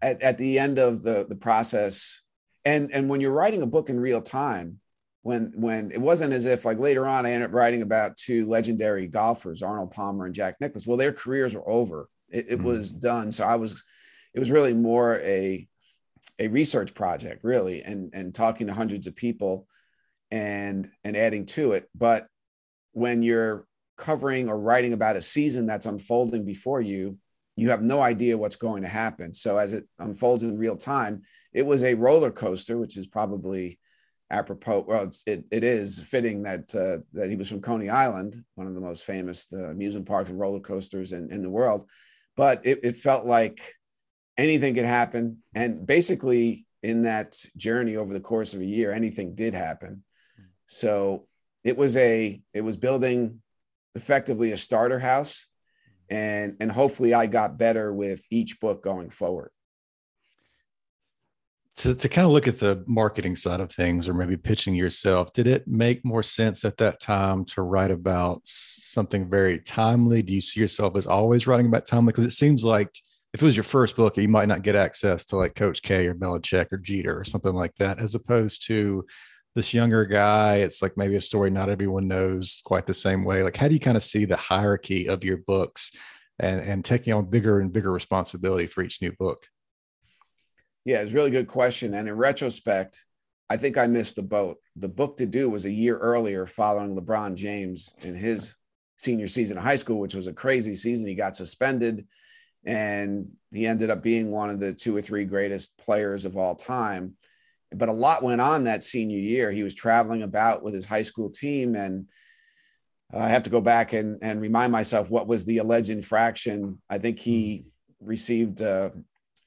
at, 0.00 0.22
at 0.22 0.38
the 0.38 0.58
end 0.60 0.78
of 0.78 1.02
the, 1.02 1.26
the 1.28 1.36
process, 1.36 2.22
and 2.64 2.92
and 2.92 3.08
when 3.08 3.20
you're 3.20 3.32
writing 3.32 3.62
a 3.62 3.66
book 3.66 3.90
in 3.90 3.98
real 3.98 4.22
time, 4.22 4.80
when 5.24 5.52
when 5.56 5.90
it 5.90 6.00
wasn't 6.00 6.34
as 6.34 6.44
if 6.44 6.66
like 6.66 6.78
later 6.78 7.06
on 7.06 7.24
I 7.24 7.32
ended 7.32 7.48
up 7.48 7.54
writing 7.54 7.80
about 7.80 8.18
two 8.18 8.44
legendary 8.44 9.06
golfers, 9.06 9.62
Arnold 9.62 9.90
Palmer 9.90 10.26
and 10.26 10.34
Jack 10.34 10.56
Nicklaus. 10.60 10.86
Well, 10.86 10.98
their 10.98 11.14
careers 11.14 11.54
were 11.54 11.66
over. 11.66 12.06
It, 12.28 12.46
it 12.50 12.58
mm 12.60 12.64
was 12.64 12.92
done. 12.92 13.32
So 13.32 13.44
I 13.44 13.56
was, 13.56 13.82
it 14.34 14.38
was 14.38 14.50
really 14.50 14.74
more 14.74 15.18
a 15.20 15.66
a 16.38 16.48
research 16.48 16.94
project, 16.94 17.42
really, 17.42 17.80
and 17.80 18.10
and 18.12 18.34
talking 18.34 18.66
to 18.66 18.74
hundreds 18.74 19.06
of 19.06 19.16
people, 19.16 19.66
and 20.30 20.90
and 21.04 21.16
adding 21.16 21.46
to 21.46 21.72
it. 21.72 21.88
But 21.94 22.26
when 22.92 23.22
you're 23.22 23.66
covering 23.96 24.50
or 24.50 24.58
writing 24.58 24.92
about 24.92 25.16
a 25.16 25.22
season 25.22 25.66
that's 25.66 25.86
unfolding 25.86 26.44
before 26.44 26.82
you, 26.82 27.16
you 27.56 27.70
have 27.70 27.80
no 27.80 28.02
idea 28.02 28.36
what's 28.36 28.56
going 28.56 28.82
to 28.82 28.88
happen. 28.88 29.32
So 29.32 29.56
as 29.56 29.72
it 29.72 29.84
unfolds 29.98 30.42
in 30.42 30.58
real 30.58 30.76
time, 30.76 31.22
it 31.54 31.64
was 31.64 31.82
a 31.82 31.94
roller 31.94 32.30
coaster, 32.30 32.76
which 32.76 32.98
is 32.98 33.06
probably 33.06 33.78
apropos 34.30 34.84
well 34.86 35.10
it, 35.26 35.44
it 35.50 35.64
is 35.64 36.00
fitting 36.00 36.42
that 36.42 36.74
uh, 36.74 36.98
that 37.12 37.28
he 37.28 37.36
was 37.36 37.48
from 37.48 37.60
coney 37.60 37.88
island 37.88 38.42
one 38.54 38.66
of 38.66 38.74
the 38.74 38.80
most 38.80 39.04
famous 39.04 39.46
uh, 39.52 39.66
amusement 39.66 40.06
parks 40.06 40.30
and 40.30 40.38
roller 40.38 40.60
coasters 40.60 41.12
in, 41.12 41.30
in 41.30 41.42
the 41.42 41.50
world. 41.50 41.88
But 42.36 42.62
it, 42.64 42.80
it 42.82 42.96
felt 42.96 43.24
like 43.24 43.60
anything 44.36 44.74
could 44.74 44.84
happen. 44.84 45.38
And 45.54 45.86
basically 45.86 46.66
in 46.82 47.02
that 47.02 47.36
journey 47.56 47.96
over 47.96 48.12
the 48.12 48.20
course 48.20 48.54
of 48.54 48.60
a 48.60 48.64
year 48.66 48.92
anything 48.92 49.34
did 49.34 49.54
happen. 49.54 50.02
So 50.66 51.26
it 51.62 51.76
was 51.76 51.96
a 51.96 52.40
it 52.52 52.62
was 52.62 52.76
building 52.76 53.40
effectively 53.94 54.52
a 54.52 54.56
starter 54.56 54.98
house. 54.98 55.48
And 56.10 56.56
and 56.60 56.70
hopefully 56.70 57.14
i 57.14 57.26
got 57.26 57.58
better 57.58 57.92
with 57.92 58.26
each 58.30 58.60
book 58.60 58.82
going 58.82 59.10
forward 59.10 59.50
to, 61.76 61.94
to 61.94 62.08
kind 62.08 62.24
of 62.24 62.30
look 62.30 62.46
at 62.46 62.58
the 62.58 62.84
marketing 62.86 63.34
side 63.34 63.60
of 63.60 63.72
things 63.72 64.08
or 64.08 64.14
maybe 64.14 64.36
pitching 64.36 64.74
yourself 64.74 65.32
did 65.32 65.48
it 65.48 65.66
make 65.66 66.04
more 66.04 66.22
sense 66.22 66.64
at 66.64 66.76
that 66.76 67.00
time 67.00 67.44
to 67.44 67.62
write 67.62 67.90
about 67.90 68.40
something 68.44 69.28
very 69.28 69.58
timely? 69.58 70.22
Do 70.22 70.32
you 70.32 70.40
see 70.40 70.60
yourself 70.60 70.96
as 70.96 71.06
always 71.06 71.46
writing 71.46 71.66
about 71.66 71.86
timely? 71.86 72.12
Because 72.12 72.26
it 72.26 72.30
seems 72.30 72.64
like 72.64 72.96
if 73.32 73.42
it 73.42 73.44
was 73.44 73.56
your 73.56 73.64
first 73.64 73.96
book 73.96 74.16
you 74.16 74.28
might 74.28 74.48
not 74.48 74.62
get 74.62 74.76
access 74.76 75.24
to 75.26 75.36
like 75.36 75.56
coach 75.56 75.82
k 75.82 76.06
or 76.06 76.14
belichick 76.14 76.72
or 76.72 76.78
jeter 76.78 77.18
or 77.18 77.24
something 77.24 77.54
like 77.54 77.74
that 77.76 77.98
as 77.98 78.14
opposed 78.14 78.66
to 78.66 79.04
this 79.56 79.74
younger 79.74 80.04
guy. 80.04 80.56
It's 80.56 80.82
like 80.82 80.96
maybe 80.96 81.16
a 81.16 81.20
story 81.20 81.50
not 81.50 81.68
everyone 81.68 82.08
knows 82.08 82.60
quite 82.64 82.86
the 82.86 82.94
same 82.94 83.24
way. 83.24 83.42
Like 83.42 83.56
how 83.56 83.66
do 83.66 83.74
you 83.74 83.80
kind 83.80 83.96
of 83.96 84.02
see 84.04 84.24
the 84.24 84.36
hierarchy 84.36 85.08
of 85.08 85.24
your 85.24 85.38
books 85.38 85.90
and 86.38 86.60
and 86.60 86.84
taking 86.84 87.12
on 87.14 87.30
bigger 87.30 87.58
and 87.58 87.72
bigger 87.72 87.90
responsibility 87.90 88.68
for 88.68 88.82
each 88.82 89.02
new 89.02 89.12
book 89.12 89.48
yeah, 90.84 91.00
it's 91.00 91.12
a 91.12 91.14
really 91.14 91.30
good 91.30 91.48
question. 91.48 91.94
And 91.94 92.08
in 92.08 92.16
retrospect, 92.16 93.06
I 93.48 93.56
think 93.56 93.78
I 93.78 93.86
missed 93.86 94.16
the 94.16 94.22
boat. 94.22 94.58
The 94.76 94.88
book 94.88 95.16
to 95.18 95.26
do 95.26 95.48
was 95.48 95.64
a 95.64 95.70
year 95.70 95.96
earlier 95.96 96.46
following 96.46 96.96
LeBron 96.96 97.34
James 97.36 97.92
in 98.02 98.14
his 98.14 98.54
senior 98.96 99.28
season 99.28 99.56
of 99.56 99.62
high 99.62 99.76
school, 99.76 99.98
which 99.98 100.14
was 100.14 100.28
a 100.28 100.32
crazy 100.32 100.74
season. 100.74 101.08
He 101.08 101.14
got 101.14 101.36
suspended 101.36 102.06
and 102.64 103.28
he 103.52 103.66
ended 103.66 103.90
up 103.90 104.02
being 104.02 104.30
one 104.30 104.50
of 104.50 104.60
the 104.60 104.72
two 104.72 104.96
or 104.96 105.02
three 105.02 105.24
greatest 105.24 105.76
players 105.78 106.24
of 106.24 106.36
all 106.36 106.54
time. 106.54 107.14
But 107.70 107.88
a 107.88 107.92
lot 107.92 108.22
went 108.22 108.40
on 108.40 108.64
that 108.64 108.82
senior 108.82 109.18
year. 109.18 109.50
He 109.50 109.62
was 109.62 109.74
traveling 109.74 110.22
about 110.22 110.62
with 110.62 110.74
his 110.74 110.86
high 110.86 111.02
school 111.02 111.28
team. 111.28 111.74
And 111.74 112.06
I 113.12 113.28
have 113.28 113.42
to 113.42 113.50
go 113.50 113.60
back 113.60 113.92
and, 113.92 114.18
and 114.22 114.40
remind 114.40 114.72
myself 114.72 115.10
what 115.10 115.26
was 115.26 115.44
the 115.44 115.58
alleged 115.58 115.90
infraction. 115.90 116.80
I 116.88 116.98
think 116.98 117.18
he 117.18 117.64
received 118.00 118.62
uh, 118.62 118.90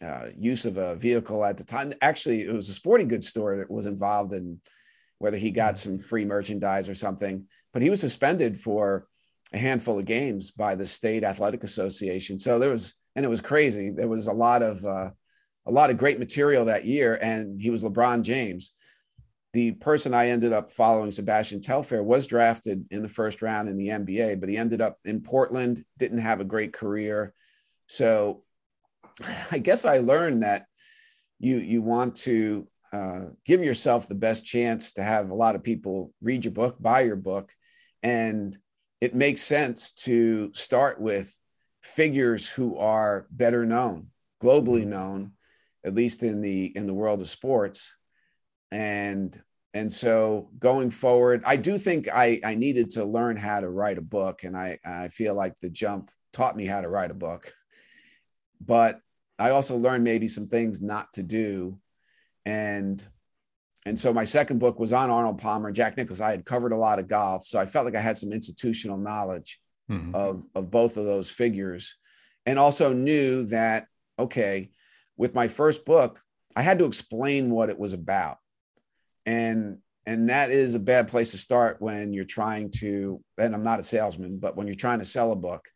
uh, 0.02 0.28
use 0.36 0.66
of 0.66 0.78
a 0.78 0.96
vehicle 0.96 1.44
at 1.44 1.58
the 1.58 1.64
time. 1.64 1.94
Actually, 2.02 2.42
it 2.42 2.54
was 2.54 2.70
a 2.70 2.74
sporting 2.74 3.08
goods 3.08 3.28
store 3.28 3.58
that 3.58 3.72
was 3.72 3.86
involved 3.86 4.34
in 4.34 4.60
whether 5.20 5.38
he 5.38 5.52
got 5.52 5.78
some 5.78 5.98
free 5.98 6.26
merchandise 6.26 6.88
or 6.88 6.96
something. 6.96 7.46
But 7.74 7.82
he 7.82 7.90
was 7.90 8.00
suspended 8.00 8.60
for 8.60 9.08
a 9.54 9.58
handful 9.58 9.98
of 9.98 10.06
games 10.06 10.52
by 10.52 10.76
the 10.76 10.86
state 10.86 11.24
athletic 11.24 11.64
association. 11.64 12.38
So 12.38 12.60
there 12.60 12.72
was, 12.72 12.94
and 13.16 13.26
it 13.26 13.30
was 13.30 13.42
crazy. 13.42 13.92
There 13.92 14.08
was 14.08 14.28
a 14.28 14.34
lot 14.34 14.62
of 14.62 14.84
uh, 14.84 15.10
a 15.66 15.72
lot 15.72 15.90
of 15.90 15.98
great 15.98 16.18
material 16.18 16.66
that 16.66 16.86
year, 16.86 17.20
and 17.22 17.62
he 17.62 17.70
was 17.70 17.84
LeBron 17.84 18.24
James. 18.24 18.72
The 19.54 19.74
person 19.74 20.14
I 20.14 20.30
ended 20.30 20.54
up 20.54 20.72
following, 20.72 21.12
Sebastian 21.12 21.62
Telfair, 21.62 22.04
was 22.04 22.28
drafted 22.28 22.86
in 22.92 23.02
the 23.02 23.10
first 23.10 23.42
round 23.42 23.68
in 23.68 23.76
the 23.76 23.90
NBA, 23.90 24.40
but 24.40 24.50
he 24.50 24.58
ended 24.58 24.82
up 24.82 24.98
in 25.04 25.22
Portland, 25.22 25.82
didn't 25.98 26.20
have 26.20 26.40
a 26.40 26.46
great 26.46 26.74
career. 26.74 27.34
So 27.88 28.44
I 29.52 29.58
guess 29.58 29.86
I 29.86 30.00
learned 30.00 30.44
that 30.44 30.66
you 31.40 31.58
you 31.58 31.82
want 31.82 32.16
to 32.18 32.68
uh, 32.94 33.26
give 33.46 33.64
yourself 33.64 34.08
the 34.08 34.16
best 34.16 34.46
chance 34.46 34.94
to 34.94 35.04
have 35.04 35.30
a 35.30 35.36
lot 35.36 35.56
of 35.56 35.64
people 35.64 36.14
read 36.22 36.46
your 36.46 36.54
book, 36.54 36.78
buy 36.80 37.02
your 37.02 37.16
book, 37.16 37.52
and 38.02 38.58
it 39.02 39.14
makes 39.14 39.42
sense 39.42 39.92
to 39.92 40.52
start 40.54 41.00
with 41.00 41.38
figures 41.82 42.50
who 42.50 42.78
are 42.78 43.28
better 43.30 43.66
known, 43.66 44.08
globally 44.42 44.86
known, 44.86 45.34
at 45.86 45.94
least 45.94 46.24
in 46.24 46.42
the 46.42 46.72
in 46.76 46.88
the 46.88 46.94
world 46.94 47.22
of 47.22 47.28
sports. 47.28 47.98
And 48.72 49.40
and 49.74 49.92
so 49.92 50.50
going 50.58 50.90
forward, 50.90 51.44
I 51.46 51.56
do 51.58 51.78
think 51.78 52.08
I, 52.12 52.40
I 52.44 52.56
needed 52.56 52.92
to 52.92 53.06
learn 53.06 53.38
how 53.38 53.60
to 53.60 53.70
write 53.70 53.98
a 53.98 54.02
book. 54.02 54.44
And 54.44 54.58
I, 54.58 54.80
I 54.84 55.10
feel 55.10 55.36
like 55.36 55.58
the 55.58 55.70
jump 55.70 56.10
taught 56.34 56.56
me 56.56 56.66
how 56.66 56.82
to 56.82 56.90
write 56.90 57.12
a 57.12 57.16
book. 57.16 57.52
But 58.60 59.00
I 59.40 59.52
also 59.52 59.78
learned 59.78 60.04
maybe 60.04 60.28
some 60.28 60.48
things 60.48 60.82
not 60.82 61.14
to 61.14 61.24
do. 61.24 61.80
And 62.46 63.06
and 63.86 63.98
so 63.98 64.12
my 64.12 64.26
second 64.26 64.60
book 64.60 64.80
was 64.80 64.92
on 64.92 65.10
Arnold 65.10 65.38
Palmer 65.38 65.68
and 65.68 65.76
Jack 65.76 65.96
Nicklaus. 65.96 66.20
I 66.20 66.32
had 66.32 66.44
covered 66.44 66.74
a 66.74 66.78
lot 66.78 67.00
of 67.00 67.08
golf. 67.08 67.46
So 67.46 67.58
I 67.58 67.66
felt 67.66 67.86
like 67.86 67.96
I 67.96 68.02
had 68.02 68.18
some 68.18 68.34
institutional 68.34 68.98
knowledge 68.98 69.62
mm-hmm. 69.90 70.14
of, 70.14 70.44
of 70.56 70.70
both 70.70 70.98
of 70.98 71.06
those 71.06 71.30
figures. 71.30 71.96
And 72.46 72.60
also 72.60 72.92
knew 72.92 73.44
that, 73.46 73.88
okay, 74.20 74.72
with 75.16 75.34
my 75.34 75.48
first 75.48 75.86
book, 75.86 76.20
I 76.54 76.64
had 76.64 76.80
to 76.80 76.86
explain 76.86 77.50
what 77.50 77.70
it 77.70 77.80
was 77.80 77.94
about 77.94 78.40
and 79.28 79.80
and 80.08 80.30
that 80.30 80.50
is 80.50 80.74
a 80.74 80.80
bad 80.80 81.10
place 81.10 81.32
to 81.32 81.38
start 81.38 81.82
when 81.82 82.14
you're 82.14 82.24
trying 82.24 82.72
to 82.72 83.22
and 83.38 83.54
i'm 83.54 83.62
not 83.62 83.80
a 83.80 83.84
salesman 83.84 84.40
but 84.40 84.56
when 84.56 84.66
you're 84.66 84.76
trying 84.76 85.00
to 85.00 85.06
sell 85.06 85.32
a 85.32 85.36
book 85.36 85.68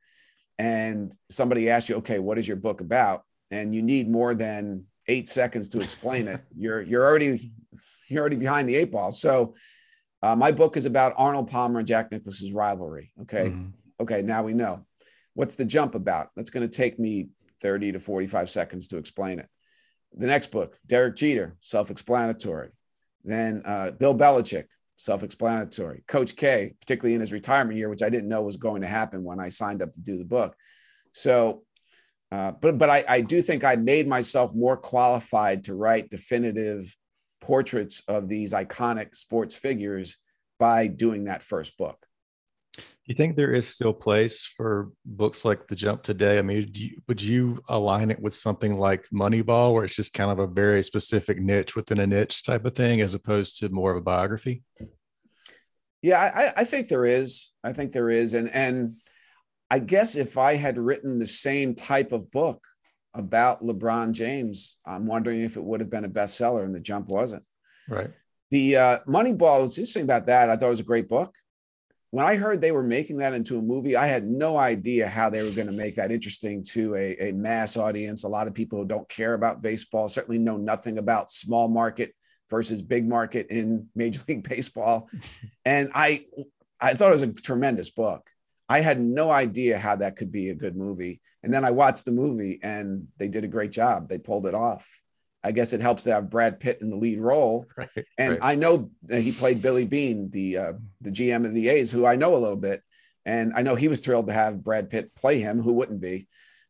and 0.57 1.15
somebody 1.29 1.69
asks 1.69 1.89
you 1.89 1.97
okay 1.97 2.17
what 2.17 2.39
is 2.39 2.47
your 2.47 2.57
book 2.57 2.81
about 2.81 3.23
and 3.51 3.73
you 3.73 3.81
need 3.81 4.09
more 4.09 4.33
than 4.33 4.85
eight 5.07 5.27
seconds 5.27 5.69
to 5.69 5.81
explain 5.81 6.27
it 6.27 6.41
you're 6.55 6.81
you're 6.81 7.05
already 7.05 7.51
you're 8.07 8.21
already 8.21 8.35
behind 8.35 8.67
the 8.67 8.75
eight 8.75 8.91
ball. 8.91 9.11
So 9.11 9.55
uh, 10.23 10.35
my 10.35 10.51
book 10.51 10.77
is 10.77 10.85
about 10.85 11.13
arnold 11.17 11.49
palmer 11.49 11.79
and 11.79 11.87
jack 11.87 12.11
nicklaus's 12.11 12.51
rivalry. 12.51 13.11
Okay. 13.21 13.49
Mm-hmm. 13.49 13.69
okay 14.01 14.21
now 14.21 14.43
we 14.43 14.53
know. 14.53 14.85
What's 15.33 15.55
the 15.55 15.65
jump 15.65 15.95
about? 15.95 16.29
That's 16.35 16.49
going 16.49 16.67
to 16.67 16.77
take 16.77 16.99
me 16.99 17.29
30 17.61 17.93
to 17.93 17.99
45 17.99 18.49
seconds 18.49 18.87
to 18.87 18.97
explain 18.97 19.39
it. 19.39 19.47
The 20.13 20.27
next 20.27 20.51
book 20.51 20.77
derek 20.85 21.15
jeter 21.15 21.55
self-explanatory. 21.61 22.71
Then 23.23 23.61
uh, 23.65 23.91
Bill 23.91 24.15
Belichick, 24.15 24.65
self 24.97 25.23
explanatory. 25.23 26.03
Coach 26.07 26.35
K, 26.35 26.73
particularly 26.79 27.15
in 27.15 27.21
his 27.21 27.33
retirement 27.33 27.77
year, 27.77 27.89
which 27.89 28.03
I 28.03 28.09
didn't 28.09 28.29
know 28.29 28.41
was 28.41 28.57
going 28.57 28.81
to 28.81 28.87
happen 28.87 29.23
when 29.23 29.39
I 29.39 29.49
signed 29.49 29.81
up 29.81 29.93
to 29.93 30.01
do 30.01 30.17
the 30.17 30.25
book. 30.25 30.55
So, 31.11 31.63
uh, 32.31 32.53
but 32.61 32.77
but 32.77 32.89
I, 32.89 33.03
I 33.07 33.21
do 33.21 33.41
think 33.41 33.63
I 33.63 33.75
made 33.75 34.07
myself 34.07 34.55
more 34.55 34.77
qualified 34.77 35.65
to 35.65 35.75
write 35.75 36.09
definitive 36.09 36.95
portraits 37.41 38.01
of 38.07 38.29
these 38.29 38.53
iconic 38.53 39.15
sports 39.15 39.55
figures 39.55 40.17
by 40.59 40.87
doing 40.87 41.25
that 41.25 41.41
first 41.41 41.75
book 41.77 42.05
Do 42.77 42.83
you 43.07 43.15
think 43.15 43.35
there 43.35 43.53
is 43.53 43.67
still 43.67 43.93
place 43.93 44.45
for 44.45 44.91
books 45.03 45.43
like 45.43 45.67
The 45.67 45.75
Jump 45.75 46.03
today? 46.03 46.37
I 46.37 46.43
mean, 46.43 46.69
you, 46.73 47.01
would 47.07 47.21
you 47.21 47.61
align 47.67 48.11
it 48.11 48.21
with 48.21 48.33
something 48.33 48.77
like 48.77 49.09
Moneyball, 49.13 49.73
where 49.73 49.83
it's 49.83 49.95
just 49.95 50.13
kind 50.13 50.31
of 50.31 50.39
a 50.39 50.47
very 50.47 50.83
specific 50.83 51.41
niche 51.41 51.75
within 51.75 51.99
a 51.99 52.07
niche 52.07 52.43
type 52.43 52.63
of 52.63 52.75
thing, 52.75 53.01
as 53.01 53.15
opposed 53.15 53.57
to 53.59 53.69
more 53.69 53.91
of 53.91 53.97
a 53.97 54.01
biography? 54.01 54.63
Yeah, 56.01 56.19
I, 56.19 56.61
I 56.61 56.63
think 56.63 56.87
there 56.87 57.05
is. 57.05 57.51
I 57.63 57.73
think 57.73 57.91
there 57.91 58.09
is, 58.09 58.33
and 58.33 58.49
and 58.49 58.95
I 59.71 59.79
guess 59.79 60.15
if 60.15 60.37
I 60.37 60.55
had 60.55 60.77
written 60.77 61.17
the 61.17 61.25
same 61.25 61.73
type 61.73 62.11
of 62.11 62.29
book 62.29 62.63
about 63.15 63.63
LeBron 63.63 64.11
James, 64.11 64.77
I'm 64.85 65.07
wondering 65.07 65.41
if 65.41 65.57
it 65.57 65.63
would 65.63 65.79
have 65.79 65.89
been 65.89 66.05
a 66.05 66.09
bestseller, 66.09 66.63
and 66.63 66.75
The 66.75 66.79
Jump 66.79 67.07
wasn't. 67.07 67.43
Right. 67.89 68.09
The 68.51 68.77
uh, 68.77 68.97
Moneyball. 69.07 69.61
What's 69.61 69.77
interesting 69.79 70.03
about 70.03 70.27
that? 70.27 70.49
I 70.49 70.55
thought 70.55 70.67
it 70.67 70.69
was 70.69 70.79
a 70.81 70.83
great 70.83 71.09
book 71.09 71.33
when 72.11 72.25
I 72.25 72.35
heard 72.35 72.59
they 72.59 72.73
were 72.73 72.83
making 72.83 73.17
that 73.17 73.33
into 73.33 73.57
a 73.57 73.61
movie, 73.61 73.95
I 73.95 74.05
had 74.05 74.25
no 74.25 74.57
idea 74.57 75.07
how 75.07 75.29
they 75.29 75.43
were 75.43 75.55
going 75.55 75.67
to 75.67 75.73
make 75.73 75.95
that 75.95 76.11
interesting 76.11 76.61
to 76.63 76.93
a, 76.95 77.29
a, 77.29 77.31
mass 77.31 77.77
audience. 77.77 78.25
A 78.25 78.29
lot 78.29 78.47
of 78.47 78.53
people 78.53 78.79
who 78.79 78.85
don't 78.85 79.07
care 79.07 79.33
about 79.33 79.61
baseball 79.61 80.09
certainly 80.09 80.37
know 80.37 80.57
nothing 80.57 80.97
about 80.97 81.31
small 81.31 81.69
market 81.69 82.13
versus 82.49 82.81
big 82.81 83.07
market 83.07 83.47
in 83.49 83.87
Major 83.95 84.21
League 84.27 84.47
Baseball. 84.47 85.09
And 85.63 85.89
I, 85.95 86.25
I 86.81 86.95
thought 86.95 87.09
it 87.09 87.13
was 87.13 87.21
a 87.21 87.33
tremendous 87.33 87.89
book. 87.89 88.29
I 88.71 88.79
had 88.79 89.01
no 89.01 89.29
idea 89.31 89.77
how 89.77 89.97
that 89.97 90.15
could 90.15 90.31
be 90.31 90.49
a 90.49 90.55
good 90.55 90.77
movie. 90.77 91.19
And 91.43 91.53
then 91.53 91.65
I 91.65 91.71
watched 91.71 92.05
the 92.05 92.11
movie 92.11 92.57
and 92.63 93.05
they 93.17 93.27
did 93.27 93.43
a 93.43 93.49
great 93.49 93.73
job. 93.73 94.07
They 94.07 94.17
pulled 94.17 94.47
it 94.47 94.55
off. 94.55 95.01
I 95.43 95.51
guess 95.51 95.73
it 95.73 95.81
helps 95.81 96.05
to 96.05 96.13
have 96.13 96.29
Brad 96.29 96.57
Pitt 96.61 96.77
in 96.79 96.89
the 96.89 96.95
lead 96.95 97.19
role. 97.19 97.65
Right, 97.77 97.89
and 98.17 98.31
right. 98.31 98.39
I 98.41 98.55
know 98.55 98.91
he 99.09 99.33
played 99.33 99.61
Billy 99.61 99.85
Beane, 99.85 100.29
the 100.31 100.57
uh, 100.57 100.73
the 101.01 101.09
GM 101.09 101.45
of 101.45 101.53
the 101.53 101.67
A's, 101.67 101.91
who 101.91 102.05
I 102.05 102.15
know 102.15 102.33
a 102.33 102.37
little 102.37 102.57
bit, 102.57 102.81
and 103.25 103.51
I 103.55 103.61
know 103.61 103.75
he 103.75 103.89
was 103.89 103.99
thrilled 103.99 104.27
to 104.27 104.33
have 104.33 104.63
Brad 104.63 104.89
Pitt 104.89 105.13
play 105.15 105.39
him. 105.39 105.59
Who 105.59 105.73
wouldn't 105.73 105.99
be? 105.99 106.27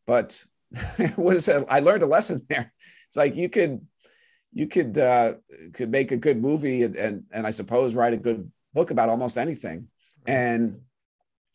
But 0.07 0.43
it 0.97 1.17
was 1.17 1.49
a, 1.49 1.65
I 1.69 1.81
learned 1.81 2.03
a 2.03 2.07
lesson 2.07 2.41
there. 2.49 2.73
It's 3.09 3.17
like 3.17 3.35
you 3.35 3.49
could 3.49 3.85
you 4.53 4.67
could 4.67 4.97
uh, 4.97 5.35
could 5.73 5.91
make 5.91 6.11
a 6.11 6.17
good 6.17 6.41
movie 6.41 6.83
and, 6.83 6.95
and 6.95 7.23
and 7.31 7.45
I 7.45 7.51
suppose 7.51 7.93
write 7.93 8.13
a 8.13 8.17
good 8.17 8.49
book 8.73 8.89
about 8.89 9.09
almost 9.09 9.37
anything. 9.37 9.89
And 10.25 10.79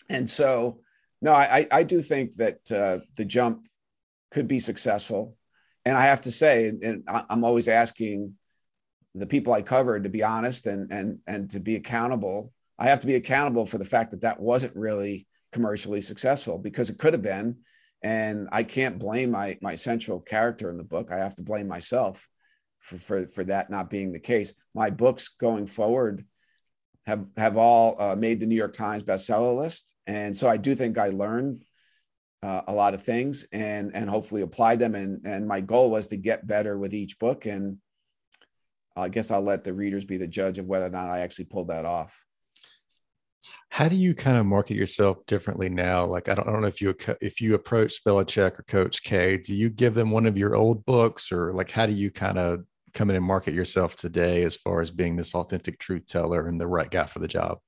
and 0.09 0.29
so 0.29 0.81
no, 1.23 1.33
I 1.33 1.67
I 1.71 1.83
do 1.83 2.01
think 2.01 2.37
that 2.37 2.59
uh, 2.71 2.99
the 3.17 3.25
jump 3.25 3.67
could 4.31 4.49
be 4.49 4.59
successful 4.59 5.37
and 5.87 5.97
I 5.97 6.03
have 6.03 6.21
to 6.23 6.33
say, 6.33 6.67
and 6.83 7.05
I'm 7.09 7.45
always 7.45 7.69
asking 7.69 8.35
the 9.15 9.27
people 9.27 9.53
I 9.53 9.63
cover 9.63 9.99
to 9.99 10.09
be 10.09 10.23
honest 10.23 10.67
and 10.67 10.93
and 10.93 11.21
and 11.29 11.49
to 11.51 11.61
be 11.61 11.77
accountable. 11.77 12.53
I 12.77 12.89
have 12.89 13.01
to 13.01 13.07
be 13.07 13.15
accountable 13.15 13.65
for 13.65 13.79
the 13.79 13.85
fact 13.85 14.11
that 14.11 14.23
that 14.23 14.41
wasn't 14.41 14.75
really 14.75 15.29
commercially 15.53 16.01
successful 16.01 16.59
because 16.59 16.91
it 16.91 16.99
could 16.99 17.15
have 17.15 17.23
been, 17.23 17.59
and 18.03 18.49
I 18.51 18.65
can't 18.65 18.99
blame 18.99 19.31
my 19.31 19.57
my 19.63 19.77
central 19.77 20.21
character 20.21 20.71
in 20.71 20.77
the 20.77 20.85
book. 20.85 21.13
I 21.13 21.19
have 21.19 21.37
to 21.37 21.45
blame 21.45 21.69
myself 21.69 22.29
for 22.81 22.99
for, 22.99 23.29
for 23.29 23.45
that 23.45 23.71
not 23.71 23.89
being 23.89 24.13
the 24.13 24.19
case. 24.19 24.55
My 24.75 24.91
books 24.91 25.29
going 25.29 25.69
forward 25.69 26.27
have 27.07 27.27
have 27.37 27.57
all 27.57 28.01
uh, 28.01 28.17
made 28.17 28.41
the 28.41 28.47
New 28.47 28.57
York 28.57 28.73
Times 28.73 29.03
bestseller 29.03 29.57
list, 29.57 29.95
and 30.07 30.37
so 30.37 30.49
I 30.49 30.57
do 30.57 30.75
think 30.75 30.99
I 30.99 31.09
learned 31.09 31.65
uh, 32.43 32.63
a 32.69 32.73
lot 32.73 32.95
of 32.95 33.03
things 33.03 33.47
and 33.53 33.95
and 33.95 34.09
hopefully 34.09 34.43
applied 34.43 34.79
them 34.79 34.95
and 34.95 35.21
and 35.25 35.49
my 35.49 35.61
goal 35.61 35.91
was 35.91 36.07
to 36.09 36.17
get 36.17 36.47
better 36.47 36.79
with 36.79 36.93
each 36.93 37.19
book 37.19 37.47
and 37.47 37.79
I 38.97 39.09
guess 39.09 39.31
I'll 39.31 39.43
let 39.43 39.65
the 39.65 39.75
readers 39.75 40.05
be 40.05 40.17
the 40.17 40.27
judge 40.27 40.59
of 40.59 40.67
whether 40.67 40.87
or 40.87 40.91
not 40.91 41.07
I 41.07 41.21
actually 41.21 41.45
pulled 41.47 41.69
that 41.69 41.85
off. 41.85 42.25
How 43.69 43.89
do 43.89 43.97
you 43.97 44.15
kind 44.15 44.37
of 44.37 44.47
market 44.47 44.77
yourself 44.77 45.25
differently 45.27 45.69
now? 45.69 46.07
Like 46.07 46.29
I 46.29 46.35
don't, 46.35 46.49
I 46.49 46.53
don't 46.53 46.63
know 46.63 46.67
if 46.67 46.81
you 46.81 46.95
if 47.21 47.41
you 47.41 47.55
approach 47.55 48.03
Belichick 48.05 48.59
or 48.59 48.65
Coach 48.67 49.03
K, 49.03 49.37
do 49.37 49.55
you 49.55 49.69
give 49.69 49.95
them 49.95 50.11
one 50.11 50.27
of 50.27 50.39
your 50.39 50.57
old 50.57 50.85
books 50.85 51.31
or 51.31 51.53
like 51.53 51.71
how 51.71 51.87
do 51.87 51.93
you 51.93 52.11
kind 52.11 52.39
of 52.39 52.65
come 52.97 53.11
in 53.11 53.17
and 53.17 53.25
market 53.25 53.55
yourself 53.55 53.95
today 53.95 54.43
as 54.43 54.57
far 54.57 54.81
as 54.81 54.91
being 54.91 55.17
this 55.17 55.35
authentic 55.35 55.79
truth 55.79 56.07
teller 56.07 56.49
and 56.49 56.61
the 56.61 56.67
right 56.67 56.91
guy 56.91 57.07
for 57.07 57.19
the 57.19 57.29
job? 57.29 57.59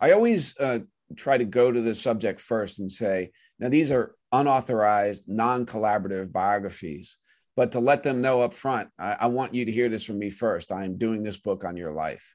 I 0.00 0.12
always 0.12 0.58
uh, 0.58 0.80
try 1.16 1.36
to 1.36 1.44
go 1.44 1.70
to 1.72 1.80
the 1.80 1.94
subject 1.94 2.40
first 2.40 2.80
and 2.80 2.90
say, 2.90 3.30
now, 3.58 3.68
these 3.68 3.92
are 3.92 4.14
unauthorized, 4.32 5.24
non 5.28 5.64
collaborative 5.64 6.32
biographies, 6.32 7.18
but 7.56 7.72
to 7.72 7.80
let 7.80 8.02
them 8.02 8.20
know 8.20 8.42
up 8.42 8.52
front, 8.52 8.88
I, 8.98 9.16
I, 9.20 9.26
want 9.26 9.54
you 9.54 9.64
to 9.64 9.72
hear 9.72 9.88
this 9.88 10.04
from 10.04 10.18
me 10.18 10.28
first. 10.28 10.72
I 10.72 10.84
am 10.84 10.98
doing 10.98 11.22
this 11.22 11.36
book 11.36 11.64
on 11.64 11.76
your 11.76 11.92
life. 11.92 12.34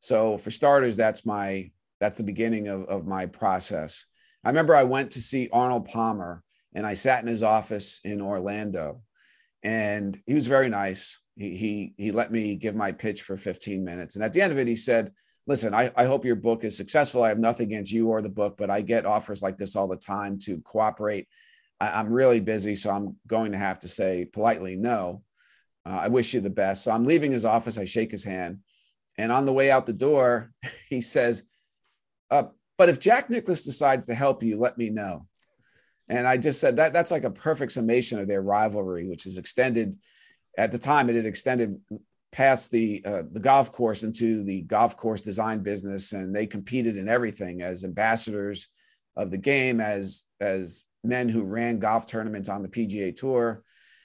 So, 0.00 0.38
for 0.38 0.50
starters, 0.50 0.96
that's 0.96 1.26
my 1.26 1.70
that's 2.00 2.16
the 2.16 2.24
beginning 2.24 2.68
of, 2.68 2.84
of 2.86 3.06
my 3.06 3.26
process. 3.26 4.06
I 4.42 4.48
remember 4.48 4.74
I 4.74 4.84
went 4.84 5.12
to 5.12 5.20
see 5.20 5.48
Arnold 5.52 5.86
Palmer 5.86 6.42
and 6.74 6.86
I 6.86 6.94
sat 6.94 7.22
in 7.22 7.28
his 7.28 7.42
office 7.42 8.00
in 8.04 8.20
Orlando 8.20 9.02
and 9.62 10.18
he 10.26 10.34
was 10.34 10.46
very 10.46 10.68
nice. 10.68 11.20
He, 11.36 11.94
he, 11.96 12.12
let 12.12 12.30
me 12.30 12.54
give 12.54 12.76
my 12.76 12.92
pitch 12.92 13.22
for 13.22 13.36
15 13.36 13.84
minutes. 13.84 14.14
And 14.14 14.24
at 14.24 14.32
the 14.32 14.40
end 14.40 14.52
of 14.52 14.58
it, 14.58 14.68
he 14.68 14.76
said, 14.76 15.12
listen, 15.46 15.74
I, 15.74 15.90
I 15.96 16.04
hope 16.04 16.24
your 16.24 16.36
book 16.36 16.64
is 16.64 16.76
successful. 16.76 17.22
I 17.22 17.28
have 17.28 17.38
nothing 17.38 17.66
against 17.66 17.92
you 17.92 18.08
or 18.08 18.22
the 18.22 18.28
book, 18.28 18.56
but 18.56 18.70
I 18.70 18.80
get 18.80 19.06
offers 19.06 19.42
like 19.42 19.58
this 19.58 19.76
all 19.76 19.88
the 19.88 19.96
time 19.96 20.38
to 20.40 20.60
cooperate. 20.60 21.28
I, 21.80 22.00
am 22.00 22.12
really 22.12 22.40
busy, 22.40 22.74
so 22.74 22.90
I'm 22.90 23.16
going 23.26 23.52
to 23.52 23.58
have 23.58 23.80
to 23.80 23.88
say 23.88 24.26
politely 24.32 24.76
no. 24.76 25.22
Uh, 25.84 26.00
I 26.02 26.08
wish 26.08 26.32
you 26.32 26.40
the 26.40 26.50
best. 26.50 26.84
So 26.84 26.92
I'm 26.92 27.04
leaving 27.04 27.32
his 27.32 27.44
office. 27.44 27.78
I 27.78 27.84
shake 27.84 28.10
his 28.10 28.24
hand. 28.24 28.60
And 29.18 29.30
on 29.30 29.44
the 29.44 29.52
way 29.52 29.70
out 29.70 29.86
the 29.86 29.92
door, 29.92 30.52
he 30.88 31.00
says, 31.00 31.44
uh, 32.30 32.44
But 32.78 32.88
if 32.88 33.00
Jack 33.00 33.28
Nicklaus 33.28 33.64
decides 33.64 34.06
to 34.06 34.14
help 34.14 34.42
you, 34.42 34.56
let 34.56 34.78
me 34.78 34.90
know. 34.90 35.26
And 36.08 36.26
I 36.26 36.36
just 36.36 36.60
said 36.60 36.76
that 36.76 36.92
that's 36.92 37.10
like 37.10 37.24
a 37.24 37.30
perfect 37.30 37.72
summation 37.72 38.18
of 38.18 38.28
their 38.28 38.42
rivalry, 38.42 39.06
which 39.06 39.26
is 39.26 39.38
extended 39.38 39.98
at 40.56 40.72
the 40.72 40.78
time, 40.78 41.08
it 41.08 41.16
had 41.16 41.26
extended 41.26 41.80
past 42.32 42.70
the 42.70 43.02
uh, 43.06 43.22
the 43.30 43.40
golf 43.40 43.70
course 43.70 44.02
into 44.02 44.42
the 44.42 44.62
golf 44.62 44.96
course 44.96 45.22
design 45.22 45.60
business, 45.62 46.12
and 46.12 46.34
they 46.34 46.46
competed 46.46 46.96
in 46.96 47.08
everything 47.08 47.62
as 47.62 47.84
ambassadors 47.84 48.68
of 49.16 49.30
the 49.30 49.38
game, 49.38 49.80
as 49.80 50.24
as 50.40 50.84
men 51.02 51.28
who 51.28 51.44
ran 51.44 51.78
golf 51.78 52.06
tournaments 52.06 52.48
on 52.48 52.62
the 52.62 52.68
PGA 52.68 53.14
Tour. 53.14 53.62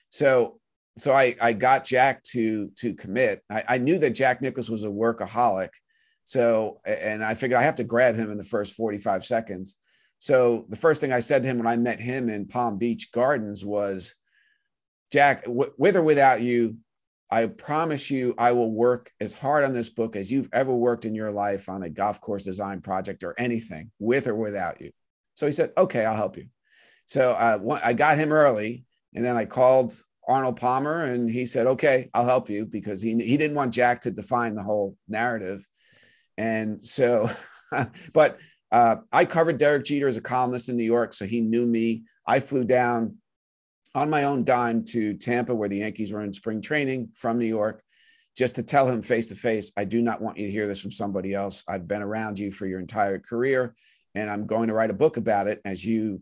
So 0.09 0.59
so 0.97 1.13
I 1.13 1.35
I 1.41 1.53
got 1.53 1.85
Jack 1.85 2.23
to 2.23 2.69
to 2.77 2.93
commit. 2.93 3.41
I, 3.49 3.63
I 3.67 3.77
knew 3.77 3.97
that 3.99 4.11
Jack 4.11 4.41
Nicklaus 4.41 4.69
was 4.69 4.83
a 4.83 4.89
workaholic, 4.89 5.69
so 6.23 6.77
and 6.85 7.23
I 7.23 7.33
figured 7.33 7.59
I 7.59 7.63
have 7.63 7.75
to 7.75 7.83
grab 7.83 8.15
him 8.15 8.31
in 8.31 8.37
the 8.37 8.43
first 8.43 8.75
forty 8.75 8.97
five 8.97 9.25
seconds. 9.25 9.77
So 10.19 10.65
the 10.69 10.75
first 10.75 10.99
thing 10.99 11.13
I 11.13 11.21
said 11.21 11.43
to 11.43 11.49
him 11.49 11.57
when 11.57 11.67
I 11.67 11.77
met 11.77 12.01
him 12.01 12.29
in 12.29 12.45
Palm 12.45 12.77
Beach 12.77 13.11
Gardens 13.13 13.63
was, 13.63 14.15
Jack, 15.11 15.43
w- 15.43 15.73
with 15.77 15.95
or 15.95 16.01
without 16.01 16.41
you, 16.41 16.77
I 17.31 17.45
promise 17.45 18.09
you, 18.09 18.33
I 18.37 18.53
will 18.53 18.71
work 18.71 19.11
as 19.19 19.33
hard 19.33 19.63
on 19.63 19.73
this 19.73 19.89
book 19.89 20.15
as 20.15 20.31
you've 20.31 20.49
ever 20.51 20.73
worked 20.73 21.05
in 21.05 21.13
your 21.13 21.31
life 21.31 21.69
on 21.69 21.83
a 21.83 21.89
golf 21.89 22.19
course 22.21 22.43
design 22.43 22.81
project 22.81 23.23
or 23.23 23.35
anything, 23.37 23.91
with 23.99 24.27
or 24.27 24.35
without 24.35 24.81
you. 24.81 24.91
So 25.35 25.45
he 25.45 25.51
said, 25.51 25.71
Okay, 25.77 26.05
I'll 26.05 26.15
help 26.15 26.37
you. 26.37 26.47
So 27.05 27.31
uh, 27.31 27.79
I 27.83 27.93
got 27.93 28.17
him 28.17 28.31
early, 28.31 28.85
and 29.15 29.25
then 29.25 29.35
I 29.35 29.45
called 29.45 29.93
Arnold 30.27 30.57
Palmer, 30.57 31.05
and 31.05 31.27
he 31.27 31.47
said, 31.47 31.65
"Okay, 31.65 32.07
I'll 32.13 32.25
help 32.25 32.51
you," 32.51 32.67
because 32.67 33.01
he 33.01 33.15
he 33.15 33.35
didn't 33.35 33.55
want 33.55 33.73
Jack 33.73 34.01
to 34.01 34.11
define 34.11 34.53
the 34.53 34.61
whole 34.61 34.95
narrative. 35.07 35.65
And 36.37 36.83
so, 36.83 37.27
but 38.13 38.39
uh, 38.71 38.97
I 39.11 39.25
covered 39.25 39.57
Derek 39.57 39.85
Jeter 39.85 40.07
as 40.07 40.17
a 40.17 40.21
columnist 40.21 40.69
in 40.69 40.77
New 40.77 40.83
York, 40.83 41.13
so 41.13 41.25
he 41.25 41.41
knew 41.41 41.65
me. 41.65 42.03
I 42.27 42.39
flew 42.39 42.63
down 42.63 43.17
on 43.95 44.09
my 44.09 44.23
own 44.25 44.43
dime 44.43 44.83
to 44.85 45.15
Tampa, 45.15 45.53
where 45.53 45.69
the 45.69 45.77
Yankees 45.77 46.11
were 46.11 46.21
in 46.21 46.33
spring 46.33 46.61
training 46.61 47.09
from 47.15 47.39
New 47.39 47.45
York, 47.45 47.83
just 48.37 48.55
to 48.55 48.63
tell 48.63 48.87
him 48.87 49.01
face 49.01 49.27
to 49.27 49.35
face, 49.35 49.71
I 49.75 49.83
do 49.83 50.01
not 50.01 50.21
want 50.21 50.37
you 50.37 50.47
to 50.47 50.51
hear 50.51 50.67
this 50.67 50.81
from 50.81 50.91
somebody 50.91 51.33
else. 51.33 51.63
I've 51.67 51.87
been 51.87 52.01
around 52.01 52.39
you 52.39 52.51
for 52.51 52.65
your 52.67 52.79
entire 52.79 53.19
career, 53.19 53.75
and 54.15 54.29
I'm 54.29 54.45
going 54.45 54.67
to 54.67 54.73
write 54.73 54.91
a 54.91 54.93
book 54.93 55.17
about 55.17 55.47
it 55.47 55.59
as 55.65 55.83
you 55.83 56.21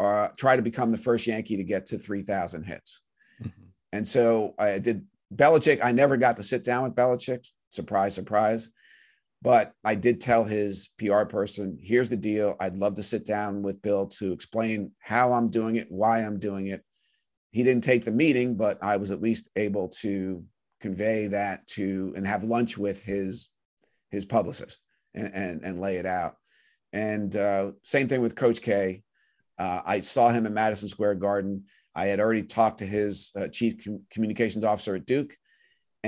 uh, 0.00 0.28
try 0.36 0.56
to 0.56 0.62
become 0.62 0.90
the 0.90 0.98
first 0.98 1.26
Yankee 1.26 1.56
to 1.56 1.64
get 1.64 1.86
to 1.86 1.98
3,000 1.98 2.64
hits. 2.64 3.02
Mm-hmm. 3.42 3.62
And 3.92 4.06
so 4.06 4.54
I 4.58 4.78
did 4.78 5.04
Belichick. 5.34 5.80
I 5.82 5.92
never 5.92 6.16
got 6.16 6.36
to 6.36 6.42
sit 6.42 6.64
down 6.64 6.84
with 6.84 6.94
Belichick. 6.94 7.48
Surprise, 7.70 8.14
surprise. 8.14 8.68
But 9.40 9.72
I 9.84 9.94
did 9.94 10.20
tell 10.20 10.44
his 10.44 10.90
PR 10.98 11.24
person, 11.24 11.78
here's 11.80 12.10
the 12.10 12.16
deal. 12.16 12.56
I'd 12.58 12.76
love 12.76 12.94
to 12.94 13.02
sit 13.02 13.24
down 13.24 13.62
with 13.62 13.82
Bill 13.82 14.08
to 14.18 14.32
explain 14.32 14.92
how 14.98 15.32
I'm 15.32 15.48
doing 15.48 15.76
it, 15.76 15.86
why 15.90 16.18
I'm 16.18 16.40
doing 16.40 16.68
it. 16.68 16.82
He 17.52 17.62
didn't 17.62 17.84
take 17.84 18.04
the 18.04 18.10
meeting, 18.10 18.56
but 18.56 18.82
I 18.82 18.96
was 18.96 19.10
at 19.10 19.22
least 19.22 19.48
able 19.56 19.88
to 20.00 20.44
convey 20.80 21.28
that 21.28 21.66
to 21.66 22.12
and 22.16 22.26
have 22.26 22.44
lunch 22.44 22.76
with 22.76 23.02
his 23.02 23.48
his 24.10 24.24
publicist 24.24 24.82
and 25.14 25.32
and, 25.32 25.62
and 25.62 25.80
lay 25.80 25.96
it 25.96 26.06
out. 26.06 26.34
And 26.92 27.34
uh, 27.36 27.72
same 27.82 28.08
thing 28.08 28.20
with 28.20 28.34
Coach 28.34 28.60
K. 28.60 29.02
Uh, 29.56 29.82
I 29.84 30.00
saw 30.00 30.30
him 30.30 30.46
in 30.46 30.54
Madison 30.54 30.88
Square 30.88 31.16
Garden. 31.16 31.64
I 31.94 32.06
had 32.06 32.20
already 32.20 32.42
talked 32.42 32.78
to 32.78 32.86
his 32.86 33.30
uh, 33.36 33.48
chief 33.48 33.84
com- 33.84 34.02
communications 34.10 34.64
officer 34.64 34.94
at 34.94 35.06
Duke 35.06 35.34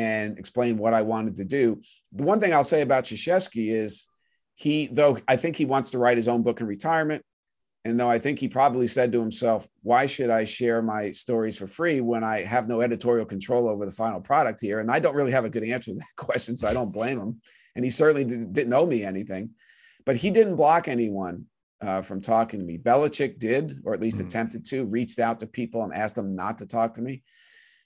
and 0.00 0.38
explain 0.38 0.78
what 0.78 0.94
I 0.94 1.02
wanted 1.02 1.36
to 1.36 1.44
do. 1.44 1.82
The 2.12 2.24
one 2.24 2.40
thing 2.40 2.54
I'll 2.54 2.64
say 2.64 2.80
about 2.80 3.04
Krzyzewski 3.04 3.70
is 3.70 4.08
he, 4.54 4.86
though 4.86 5.18
I 5.28 5.36
think 5.36 5.56
he 5.56 5.66
wants 5.66 5.90
to 5.90 5.98
write 5.98 6.16
his 6.16 6.26
own 6.26 6.42
book 6.42 6.62
in 6.62 6.66
retirement, 6.66 7.22
and 7.84 8.00
though 8.00 8.08
I 8.08 8.18
think 8.18 8.38
he 8.38 8.48
probably 8.48 8.86
said 8.86 9.12
to 9.12 9.20
himself, 9.20 9.66
why 9.82 10.06
should 10.06 10.30
I 10.30 10.44
share 10.44 10.80
my 10.80 11.10
stories 11.10 11.58
for 11.58 11.66
free 11.66 12.00
when 12.00 12.24
I 12.24 12.44
have 12.44 12.66
no 12.66 12.80
editorial 12.80 13.26
control 13.26 13.68
over 13.68 13.84
the 13.84 13.92
final 13.92 14.22
product 14.22 14.60
here? 14.62 14.80
And 14.80 14.90
I 14.90 15.00
don't 15.00 15.14
really 15.14 15.32
have 15.32 15.44
a 15.44 15.50
good 15.50 15.64
answer 15.64 15.92
to 15.92 15.98
that 15.98 16.16
question, 16.16 16.56
so 16.56 16.66
I 16.66 16.74
don't 16.74 16.92
blame 16.92 17.20
him. 17.20 17.40
And 17.76 17.84
he 17.84 17.90
certainly 17.90 18.24
didn't, 18.24 18.54
didn't 18.54 18.72
owe 18.72 18.86
me 18.86 19.04
anything, 19.04 19.50
but 20.06 20.16
he 20.16 20.30
didn't 20.30 20.56
block 20.56 20.88
anyone 20.88 21.44
uh, 21.82 22.00
from 22.00 22.22
talking 22.22 22.60
to 22.60 22.66
me. 22.66 22.78
Belichick 22.78 23.38
did, 23.38 23.74
or 23.84 23.92
at 23.92 24.00
least 24.00 24.16
mm-hmm. 24.16 24.26
attempted 24.26 24.64
to, 24.66 24.84
reached 24.86 25.18
out 25.18 25.40
to 25.40 25.46
people 25.46 25.84
and 25.84 25.94
asked 25.94 26.14
them 26.14 26.34
not 26.34 26.58
to 26.58 26.66
talk 26.66 26.94
to 26.94 27.02
me. 27.02 27.22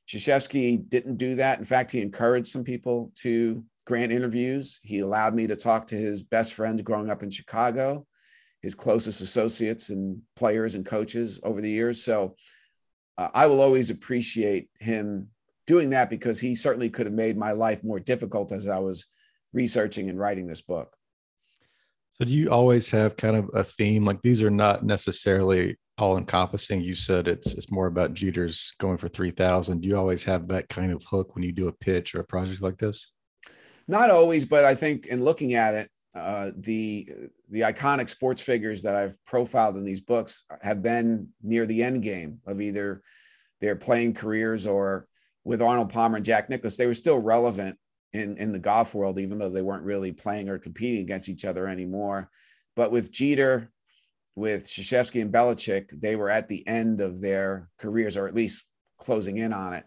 Krzyzewski 0.08 0.88
didn't 0.88 1.16
do 1.16 1.36
that. 1.36 1.58
In 1.58 1.64
fact, 1.64 1.90
he 1.90 2.02
encouraged 2.02 2.48
some 2.48 2.64
people 2.64 3.12
to 3.16 3.64
grant 3.86 4.12
interviews. 4.12 4.80
He 4.82 5.00
allowed 5.00 5.34
me 5.34 5.46
to 5.46 5.56
talk 5.56 5.86
to 5.88 5.94
his 5.94 6.22
best 6.22 6.54
friends 6.54 6.82
growing 6.82 7.10
up 7.10 7.22
in 7.22 7.30
Chicago, 7.30 8.06
his 8.62 8.74
closest 8.74 9.20
associates 9.20 9.90
and 9.90 10.22
players 10.36 10.74
and 10.74 10.84
coaches 10.84 11.40
over 11.42 11.60
the 11.60 11.70
years. 11.70 12.02
So 12.02 12.36
uh, 13.16 13.28
I 13.34 13.46
will 13.46 13.60
always 13.60 13.90
appreciate 13.90 14.68
him 14.78 15.28
doing 15.66 15.90
that 15.90 16.10
because 16.10 16.40
he 16.40 16.54
certainly 16.54 16.90
could 16.90 17.06
have 17.06 17.14
made 17.14 17.36
my 17.36 17.52
life 17.52 17.82
more 17.82 18.00
difficult 18.00 18.52
as 18.52 18.68
I 18.68 18.78
was 18.78 19.06
researching 19.52 20.10
and 20.10 20.18
writing 20.18 20.46
this 20.46 20.62
book. 20.62 20.94
So 22.12 22.24
do 22.24 22.30
you 22.30 22.50
always 22.50 22.90
have 22.90 23.16
kind 23.16 23.36
of 23.36 23.50
a 23.54 23.64
theme? 23.64 24.04
Like 24.04 24.22
these 24.22 24.42
are 24.42 24.50
not 24.50 24.84
necessarily 24.84 25.76
all 25.98 26.18
encompassing. 26.18 26.80
You 26.80 26.94
said 26.94 27.28
it's 27.28 27.52
it's 27.54 27.70
more 27.70 27.86
about 27.86 28.14
Jeter's 28.14 28.72
going 28.78 28.98
for 28.98 29.08
three 29.08 29.30
thousand. 29.30 29.80
Do 29.80 29.88
you 29.88 29.96
always 29.96 30.24
have 30.24 30.48
that 30.48 30.68
kind 30.68 30.92
of 30.92 31.04
hook 31.04 31.34
when 31.34 31.44
you 31.44 31.52
do 31.52 31.68
a 31.68 31.72
pitch 31.72 32.14
or 32.14 32.20
a 32.20 32.24
project 32.24 32.62
like 32.62 32.78
this? 32.78 33.12
Not 33.86 34.10
always, 34.10 34.46
but 34.46 34.64
I 34.64 34.74
think 34.74 35.06
in 35.06 35.22
looking 35.22 35.54
at 35.54 35.74
it, 35.74 35.90
uh, 36.14 36.50
the 36.56 37.08
the 37.50 37.60
iconic 37.60 38.08
sports 38.08 38.40
figures 38.40 38.82
that 38.82 38.96
I've 38.96 39.22
profiled 39.24 39.76
in 39.76 39.84
these 39.84 40.00
books 40.00 40.44
have 40.62 40.82
been 40.82 41.28
near 41.42 41.66
the 41.66 41.82
end 41.82 42.02
game 42.02 42.40
of 42.46 42.60
either 42.60 43.02
their 43.60 43.76
playing 43.76 44.14
careers 44.14 44.66
or 44.66 45.06
with 45.44 45.62
Arnold 45.62 45.90
Palmer 45.90 46.16
and 46.16 46.24
Jack 46.24 46.48
Nicklaus, 46.48 46.76
they 46.76 46.86
were 46.86 46.94
still 46.94 47.18
relevant 47.18 47.78
in 48.12 48.36
in 48.38 48.52
the 48.52 48.58
golf 48.58 48.94
world, 48.94 49.18
even 49.18 49.38
though 49.38 49.48
they 49.48 49.62
weren't 49.62 49.84
really 49.84 50.12
playing 50.12 50.48
or 50.48 50.58
competing 50.58 51.02
against 51.02 51.28
each 51.28 51.44
other 51.44 51.66
anymore. 51.66 52.30
But 52.76 52.90
with 52.90 53.12
Jeter, 53.12 53.70
with 54.36 54.66
Krzyzewski 54.66 55.22
and 55.22 55.32
Belichick, 55.32 55.90
they 56.00 56.16
were 56.16 56.30
at 56.30 56.48
the 56.48 56.66
end 56.66 57.00
of 57.00 57.20
their 57.20 57.68
careers, 57.78 58.16
or 58.16 58.26
at 58.26 58.34
least 58.34 58.66
closing 58.98 59.38
in 59.38 59.52
on 59.52 59.74
it. 59.74 59.84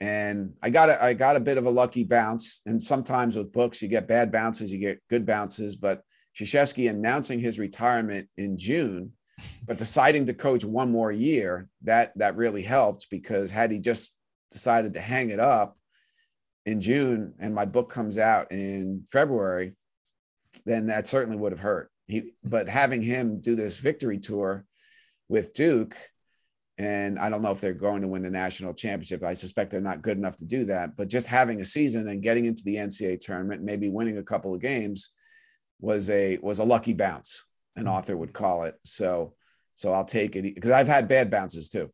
And 0.00 0.54
I 0.62 0.70
got 0.70 0.88
a, 0.88 1.02
I 1.02 1.14
got 1.14 1.36
a 1.36 1.40
bit 1.40 1.58
of 1.58 1.66
a 1.66 1.70
lucky 1.70 2.04
bounce. 2.04 2.62
And 2.66 2.82
sometimes 2.82 3.36
with 3.36 3.52
books, 3.52 3.82
you 3.82 3.88
get 3.88 4.08
bad 4.08 4.32
bounces, 4.32 4.72
you 4.72 4.78
get 4.78 5.02
good 5.10 5.26
bounces. 5.26 5.76
But 5.76 6.02
Krzyzewski 6.36 6.88
announcing 6.88 7.38
his 7.38 7.58
retirement 7.58 8.28
in 8.36 8.56
June, 8.56 9.12
but 9.66 9.78
deciding 9.78 10.26
to 10.26 10.34
coach 10.34 10.64
one 10.64 10.90
more 10.90 11.12
year, 11.12 11.68
that 11.82 12.12
that 12.16 12.36
really 12.36 12.62
helped 12.62 13.08
because 13.10 13.50
had 13.50 13.70
he 13.70 13.78
just 13.78 14.16
decided 14.50 14.94
to 14.94 15.00
hang 15.00 15.30
it 15.30 15.40
up, 15.40 15.76
in 16.66 16.80
June 16.80 17.34
and 17.38 17.54
my 17.54 17.64
book 17.64 17.90
comes 17.90 18.18
out 18.18 18.50
in 18.52 19.04
February, 19.10 19.72
then 20.66 20.86
that 20.86 21.06
certainly 21.06 21.36
would 21.36 21.52
have 21.52 21.60
hurt. 21.60 21.89
He, 22.10 22.32
but 22.44 22.68
having 22.68 23.02
him 23.02 23.40
do 23.40 23.54
this 23.54 23.78
victory 23.78 24.18
tour 24.18 24.64
with 25.28 25.54
Duke, 25.54 25.96
and 26.78 27.18
I 27.18 27.28
don't 27.28 27.42
know 27.42 27.50
if 27.50 27.60
they're 27.60 27.74
going 27.74 28.00
to 28.02 28.08
win 28.08 28.22
the 28.22 28.30
national 28.30 28.72
championship. 28.72 29.22
I 29.22 29.34
suspect 29.34 29.70
they're 29.70 29.82
not 29.82 30.00
good 30.00 30.16
enough 30.16 30.36
to 30.36 30.46
do 30.46 30.64
that. 30.64 30.96
But 30.96 31.10
just 31.10 31.26
having 31.26 31.60
a 31.60 31.64
season 31.64 32.08
and 32.08 32.22
getting 32.22 32.46
into 32.46 32.62
the 32.64 32.76
NCAA 32.76 33.20
tournament, 33.20 33.62
maybe 33.62 33.90
winning 33.90 34.16
a 34.16 34.22
couple 34.22 34.54
of 34.54 34.62
games, 34.62 35.10
was 35.80 36.08
a 36.10 36.38
was 36.42 36.58
a 36.58 36.64
lucky 36.64 36.94
bounce. 36.94 37.44
An 37.76 37.84
mm-hmm. 37.84 37.92
author 37.92 38.16
would 38.16 38.32
call 38.32 38.64
it. 38.64 38.74
So, 38.84 39.34
so 39.74 39.92
I'll 39.92 40.04
take 40.04 40.36
it 40.36 40.54
because 40.54 40.70
I've 40.70 40.88
had 40.88 41.06
bad 41.06 41.30
bounces 41.30 41.68
too. 41.68 41.90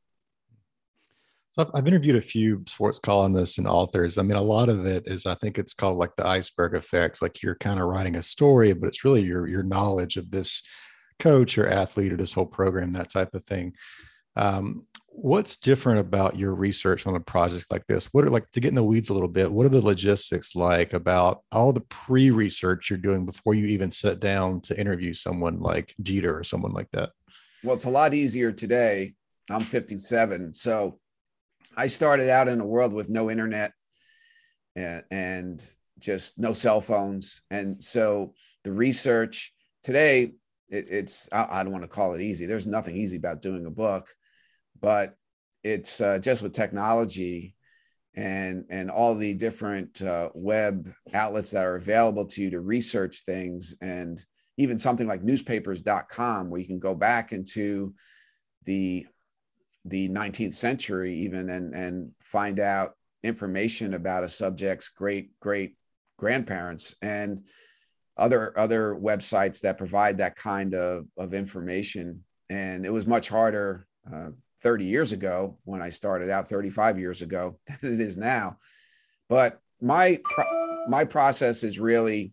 So 1.59 1.71
I've 1.73 1.87
interviewed 1.87 2.17
a 2.17 2.23
few 2.23 2.63
sports 2.67 2.99
columnists 2.99 3.57
and 3.59 3.67
authors. 3.67 4.19
I 4.19 4.23
mean, 4.23 4.37
a 4.37 4.43
lot 4.43 4.69
of 4.69 4.85
it 4.85 5.05
is 5.07 5.25
I 5.25 5.35
think 5.35 5.59
it's 5.59 5.73
called 5.73 5.97
like 5.97 6.15
the 6.17 6.27
iceberg 6.27 6.75
effects. 6.75 7.23
Like 7.23 7.43
you're 7.43 7.55
kind 7.55 7.81
of 7.81 7.87
writing 7.87 8.17
a 8.17 8.23
story, 8.23 8.75
but 8.75 8.89
it's 8.89 9.05
really 9.05 9.23
your 9.23 9.47
your 9.47 9.63
knowledge 9.63 10.17
of 10.17 10.31
this 10.31 10.63
coach 11.19 11.57
or 11.57 11.67
athlete 11.67 12.13
or 12.13 12.17
this 12.17 12.35
whole 12.35 12.47
program, 12.47 12.93
that 12.93 13.11
type 13.11 13.35
of 13.35 13.45
thing. 13.45 13.75
Um, 14.37 14.85
what's 15.09 15.57
different 15.57 16.01
about 16.01 16.39
your 16.39 16.55
research 16.55 17.07
on 17.07 17.17
a 17.17 17.21
project 17.21 17.65
like 17.71 17.87
this? 17.87 18.07
What 18.13 18.27
are 18.27 18.31
like 18.31 18.51
to 18.51 18.61
get 18.61 18.69
in 18.69 18.75
the 18.75 18.85
weeds 18.85 19.09
a 19.09 19.15
little 19.15 19.27
bit? 19.27 19.51
What 19.51 19.65
are 19.65 19.71
the 19.71 19.81
logistics 19.81 20.55
like 20.55 20.93
about 20.93 21.41
all 21.51 21.73
the 21.73 21.81
pre-research 21.81 22.91
you're 22.91 22.99
doing 22.99 23.25
before 23.25 23.55
you 23.55 23.65
even 23.69 23.91
sit 23.91 24.21
down 24.21 24.61
to 24.63 24.79
interview 24.79 25.15
someone 25.15 25.61
like 25.61 25.95
Jeter 26.03 26.39
or 26.39 26.45
someone 26.45 26.75
like 26.75 26.91
that? 26.93 27.13
Well, 27.65 27.75
it's 27.75 27.87
a 27.87 27.91
lot 27.91 28.13
easier 28.13 28.53
today. 28.53 29.15
I'm 29.49 29.65
57, 29.65 30.53
so 30.53 30.99
I 31.77 31.87
started 31.87 32.29
out 32.31 32.49
in 32.49 32.61
a 32.61 32.67
world 32.67 32.93
with 32.93 33.11
no 33.11 33.31
internet 33.31 33.73
and, 34.75 35.63
just 35.99 36.39
no 36.39 36.53
cell 36.53 36.83
phones. 36.83 37.41
And 37.51 37.83
so 37.83 38.35
the 38.65 38.73
research 38.73 39.55
today, 39.83 40.35
it, 40.69 40.87
it's, 40.91 41.27
I, 41.33 41.47
I, 41.51 41.63
don't 41.63 41.73
want 41.73 41.85
to 41.85 41.89
call 41.89 42.13
it 42.13 42.21
easy. 42.21 42.45
There's 42.45 42.67
nothing 42.67 42.99
easy 42.99 43.17
about 43.17 43.41
doing 43.41 43.65
a 43.65 43.71
book, 43.71 44.07
but 44.79 45.15
it's 45.65 46.03
uh, 46.03 46.19
just 46.19 46.43
with 46.43 46.53
technology 46.53 47.55
and, 48.15 48.67
and 48.69 48.91
all 48.91 49.15
the 49.15 49.35
different 49.35 50.03
uh, 50.03 50.29
web 50.35 50.87
outlets 51.15 51.53
that 51.53 51.65
are 51.65 51.77
available 51.77 52.27
to 52.27 52.43
you 52.43 52.51
to 52.51 52.61
research 52.61 53.23
things 53.25 53.75
and 53.81 54.23
even 54.59 54.79
something 54.79 55.07
like 55.07 55.23
newspapers.com 55.23 56.51
where 56.51 56.61
you 56.61 56.67
can 56.67 56.79
go 56.79 56.95
back 56.95 57.33
into 57.33 57.95
the 58.65 59.07
the 59.89 60.09
19th 60.09 60.55
century 60.55 61.13
even 61.13 61.49
and 61.51 61.75
and 61.75 62.11
find 62.21 62.59
out 62.61 62.93
information 63.23 63.95
about 63.95 64.25
a 64.25 64.29
subject's 64.29 64.89
great 64.89 65.31
great 65.41 65.75
grandparents 66.17 66.95
and 67.03 67.45
other 68.17 68.59
other 68.59 68.95
websites 68.95 69.61
that 69.61 69.79
provide 69.79 70.19
that 70.19 70.37
kind 70.37 70.75
of, 70.75 71.07
of 71.19 71.35
information. 71.35 72.25
And 72.49 72.87
it 72.87 72.93
was 72.93 73.07
much 73.07 73.29
harder 73.29 73.87
uh, 74.11 74.31
30 74.63 74.85
years 74.85 75.13
ago 75.13 75.59
when 75.65 75.83
i 75.83 75.91
started 75.91 76.31
out 76.31 76.49
35 76.49 76.99
years 76.99 77.21
ago 77.21 77.59
than 77.81 77.95
it 77.95 78.01
is 78.01 78.17
now. 78.17 78.59
But 79.29 79.61
my 79.81 80.21
my 80.89 81.05
process 81.05 81.63
is 81.63 81.79
really 81.79 82.33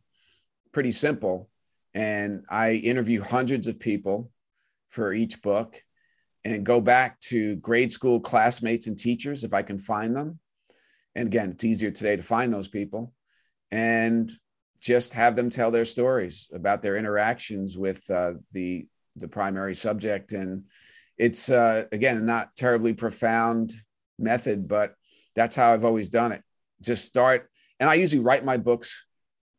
pretty 0.72 0.92
simple. 0.92 1.50
And 1.94 2.46
I 2.50 2.74
interview 2.74 3.22
hundreds 3.22 3.68
of 3.68 3.80
people 3.80 4.32
for 4.90 5.14
each 5.14 5.42
book 5.42 5.80
and 6.46 6.66
go 6.66 6.82
back 6.82 7.20
to 7.22 7.56
grade 7.58 7.92
school 7.92 8.20
classmates 8.20 8.88
and 8.88 8.98
teachers 8.98 9.44
if 9.44 9.54
I 9.54 9.62
can 9.62 9.78
find 9.78 10.16
them. 10.16 10.40
And 11.16 11.28
again, 11.28 11.50
it's 11.50 11.64
easier 11.64 11.92
today 11.92 12.16
to 12.16 12.24
find 12.24 12.54
those 12.54 12.68
people 12.68 13.14
and 13.72 14.32
just 14.82 15.14
have 15.14 15.36
them 15.36 15.50
tell 15.50 15.72
their 15.72 15.86
stories 15.86 16.50
about 16.54 16.82
their 16.82 16.98
interactions 16.98 17.78
with 17.78 18.10
uh, 18.10 18.34
the 18.52 18.88
the 19.16 19.28
primary 19.28 19.76
subject. 19.76 20.34
And 20.34 20.64
it's 21.18 21.50
uh, 21.50 21.86
again 21.92 22.26
not 22.26 22.56
terribly 22.56 22.94
profound 22.94 23.74
method, 24.20 24.68
but 24.68 24.96
that's 25.36 25.56
how 25.56 25.74
I've 25.74 25.86
always 25.86 26.10
done 26.10 26.32
it. 26.32 26.44
Just 26.82 27.06
start, 27.06 27.50
and 27.80 27.90
I 27.90 27.94
usually 27.94 28.24
write 28.24 28.44
my 28.44 28.58
books 28.58 29.06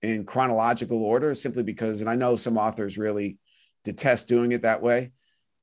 in 0.03 0.25
chronological 0.25 1.03
order 1.03 1.35
simply 1.35 1.63
because, 1.63 2.01
and 2.01 2.11
I 2.11 2.17
know 2.17 2.37
some 2.37 2.59
authors 2.59 2.99
really 2.99 3.39
detest 3.85 4.29
doing 4.29 4.53
it 4.53 4.63
that 4.63 4.83
way, 4.83 5.13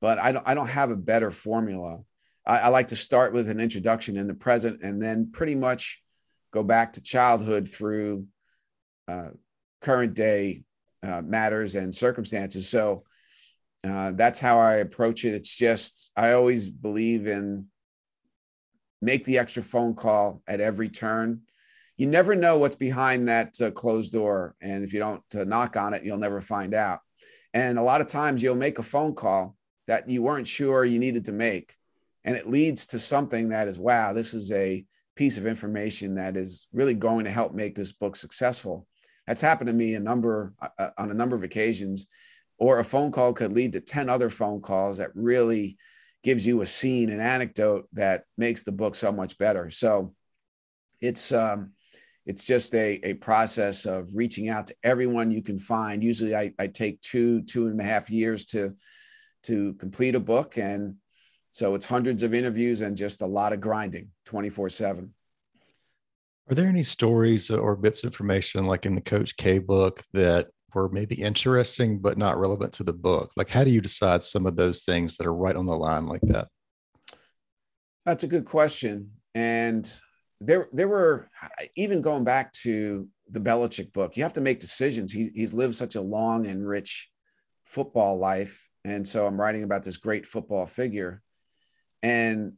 but 0.01 0.19
I 0.19 0.31
don't, 0.31 0.47
I 0.47 0.53
don't 0.53 0.69
have 0.69 0.91
a 0.91 0.97
better 0.97 1.31
formula. 1.31 1.99
I, 2.45 2.59
I 2.59 2.67
like 2.69 2.87
to 2.87 2.95
start 2.95 3.33
with 3.33 3.49
an 3.49 3.59
introduction 3.59 4.17
in 4.17 4.27
the 4.27 4.33
present 4.33 4.81
and 4.83 5.01
then 5.01 5.31
pretty 5.31 5.55
much 5.55 6.01
go 6.51 6.63
back 6.63 6.93
to 6.93 7.01
childhood 7.01 7.69
through 7.69 8.25
uh, 9.07 9.29
current 9.81 10.13
day 10.13 10.63
uh, 11.03 11.21
matters 11.21 11.75
and 11.75 11.93
circumstances. 11.93 12.67
So 12.67 13.03
uh, 13.83 14.11
that's 14.11 14.39
how 14.39 14.59
I 14.59 14.75
approach 14.75 15.23
it. 15.23 15.33
It's 15.33 15.55
just, 15.55 16.11
I 16.15 16.33
always 16.33 16.69
believe 16.69 17.27
in 17.27 17.67
make 19.01 19.23
the 19.23 19.39
extra 19.39 19.63
phone 19.63 19.95
call 19.95 20.43
at 20.47 20.61
every 20.61 20.89
turn 20.89 21.41
you 22.01 22.07
never 22.07 22.33
know 22.33 22.57
what's 22.57 22.75
behind 22.75 23.27
that 23.27 23.61
uh, 23.61 23.69
closed 23.69 24.11
door. 24.11 24.55
And 24.59 24.83
if 24.83 24.91
you 24.91 24.97
don't 24.97 25.23
uh, 25.35 25.43
knock 25.43 25.77
on 25.77 25.93
it, 25.93 26.03
you'll 26.03 26.17
never 26.17 26.41
find 26.41 26.73
out. 26.73 26.97
And 27.53 27.77
a 27.77 27.83
lot 27.83 28.01
of 28.01 28.07
times 28.07 28.41
you'll 28.41 28.55
make 28.55 28.79
a 28.79 28.83
phone 28.83 29.13
call 29.13 29.55
that 29.87 30.09
you 30.09 30.21
weren't 30.21 30.47
sure 30.47 30.85
you 30.85 30.99
needed 30.99 31.25
to 31.25 31.31
make. 31.31 31.75
And 32.23 32.35
it 32.35 32.47
leads 32.47 32.85
to 32.87 32.99
something 32.99 33.49
that 33.49 33.67
is, 33.67 33.79
wow, 33.79 34.13
this 34.13 34.33
is 34.33 34.51
a 34.51 34.85
piece 35.15 35.37
of 35.37 35.45
information 35.45 36.15
that 36.15 36.37
is 36.37 36.67
really 36.71 36.93
going 36.93 37.25
to 37.25 37.31
help 37.31 37.53
make 37.53 37.75
this 37.75 37.91
book 37.91 38.15
successful. 38.15 38.87
That's 39.27 39.41
happened 39.41 39.67
to 39.67 39.73
me 39.73 39.95
a 39.95 39.99
number 39.99 40.53
uh, 40.61 40.69
uh 40.77 40.89
on 40.97 41.11
a 41.11 41.15
number 41.15 41.35
of 41.35 41.43
occasions. 41.43 42.07
Or 42.57 42.79
a 42.79 42.83
phone 42.83 43.11
call 43.11 43.33
could 43.33 43.53
lead 43.53 43.73
to 43.73 43.81
10 43.81 44.07
other 44.07 44.29
phone 44.29 44.61
calls 44.61 44.99
that 44.99 45.09
really 45.15 45.77
gives 46.23 46.45
you 46.45 46.61
a 46.61 46.65
scene, 46.67 47.09
an 47.09 47.19
anecdote 47.19 47.87
that 47.93 48.25
makes 48.37 48.61
the 48.63 48.71
book 48.71 48.93
so 48.93 49.11
much 49.11 49.37
better. 49.39 49.71
So 49.71 50.13
it's 51.01 51.31
um, 51.31 51.71
it's 52.25 52.45
just 52.45 52.75
a, 52.75 52.99
a 53.03 53.15
process 53.15 53.85
of 53.85 54.09
reaching 54.15 54.49
out 54.49 54.67
to 54.67 54.75
everyone 54.83 55.31
you 55.31 55.41
can 55.41 55.57
find. 55.57 56.03
Usually 56.03 56.35
I, 56.35 56.53
I 56.59 56.67
take 56.67 57.01
two, 57.01 57.41
two 57.41 57.67
and 57.67 57.79
a 57.79 57.83
half 57.83 58.09
years 58.09 58.45
to, 58.47 58.75
to 59.43 59.73
complete 59.75 60.15
a 60.15 60.19
book. 60.19 60.58
And 60.58 60.95
so 61.51 61.75
it's 61.75 61.86
hundreds 61.86 62.23
of 62.23 62.34
interviews 62.34 62.82
and 62.82 62.95
just 62.95 63.21
a 63.21 63.25
lot 63.27 63.54
of 63.54 63.62
grinding 63.62 64.10
24 64.25 64.69
seven. 64.69 65.13
Are 66.49 66.56
there 66.56 66.67
any 66.67 66.84
stories 66.84 67.49
or 67.49 67.75
bits 67.75 68.04
of 68.04 68.08
information 68.08 68.65
like 68.65 68.86
in 68.86 68.95
the 68.95 69.01
Coach 69.01 69.38
K 69.38 69.60
book 69.60 70.04
that 70.13 70.49
were 70.73 70.89
maybe 70.89 71.15
interesting 71.15 71.99
but 71.99 72.17
not 72.17 72.39
relevant 72.39 72.73
to 72.73 72.84
the 72.84 72.93
book? 72.93 73.32
Like, 73.38 73.49
how 73.49 73.63
do 73.63 73.71
you 73.71 73.82
decide 73.82 74.23
some 74.23 74.45
of 74.45 74.56
those 74.56 74.84
things 74.84 75.17
that 75.17 75.27
are 75.27 75.34
right 75.34 75.56
on 75.56 75.65
the 75.65 75.75
line 75.75 76.08
like 76.08 76.21
that? 76.23 76.47
That's 78.06 78.23
a 78.23 78.27
good 78.27 78.45
question. 78.45 79.12
And 79.36 79.91
there 80.39 80.67
there 80.71 80.88
were 80.88 81.27
even 81.75 82.01
going 82.01 82.23
back 82.23 82.51
to 82.54 83.08
the 83.30 83.39
Belichick 83.39 83.93
book, 83.93 84.17
you 84.17 84.23
have 84.23 84.34
to 84.34 84.41
make 84.41 84.60
decisions. 84.60 85.13
He, 85.13 85.30
he's 85.34 85.54
lived 85.54 85.75
such 85.75 85.95
a 85.95 86.01
long 86.01 86.45
and 86.47 86.67
rich 86.67 87.10
football 87.65 88.17
life. 88.17 88.69
And 88.83 89.07
so 89.07 89.25
I'm 89.25 89.39
writing 89.39 89.63
about 89.63 89.83
this 89.83 89.97
great 89.97 90.25
football 90.25 90.65
figure. 90.65 91.21
And 92.01 92.53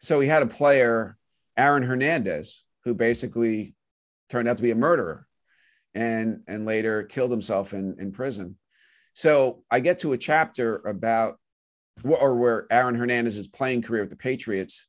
so 0.00 0.20
he 0.20 0.28
had 0.28 0.42
a 0.42 0.46
player, 0.46 1.18
Aaron 1.56 1.82
Hernandez, 1.82 2.64
who 2.84 2.94
basically 2.94 3.74
turned 4.30 4.48
out 4.48 4.56
to 4.56 4.62
be 4.62 4.70
a 4.70 4.76
murderer 4.76 5.26
and, 5.94 6.42
and 6.46 6.64
later 6.64 7.02
killed 7.02 7.30
himself 7.30 7.72
in, 7.72 7.96
in 7.98 8.12
prison. 8.12 8.56
So 9.14 9.64
I 9.70 9.80
get 9.80 9.98
to 10.00 10.12
a 10.12 10.18
chapter 10.18 10.76
about, 10.76 11.38
or 12.04 12.36
where 12.36 12.66
Aaron 12.70 12.94
Hernandez's 12.94 13.48
playing 13.48 13.82
career 13.82 14.02
with 14.02 14.10
the 14.10 14.16
Patriots 14.16 14.86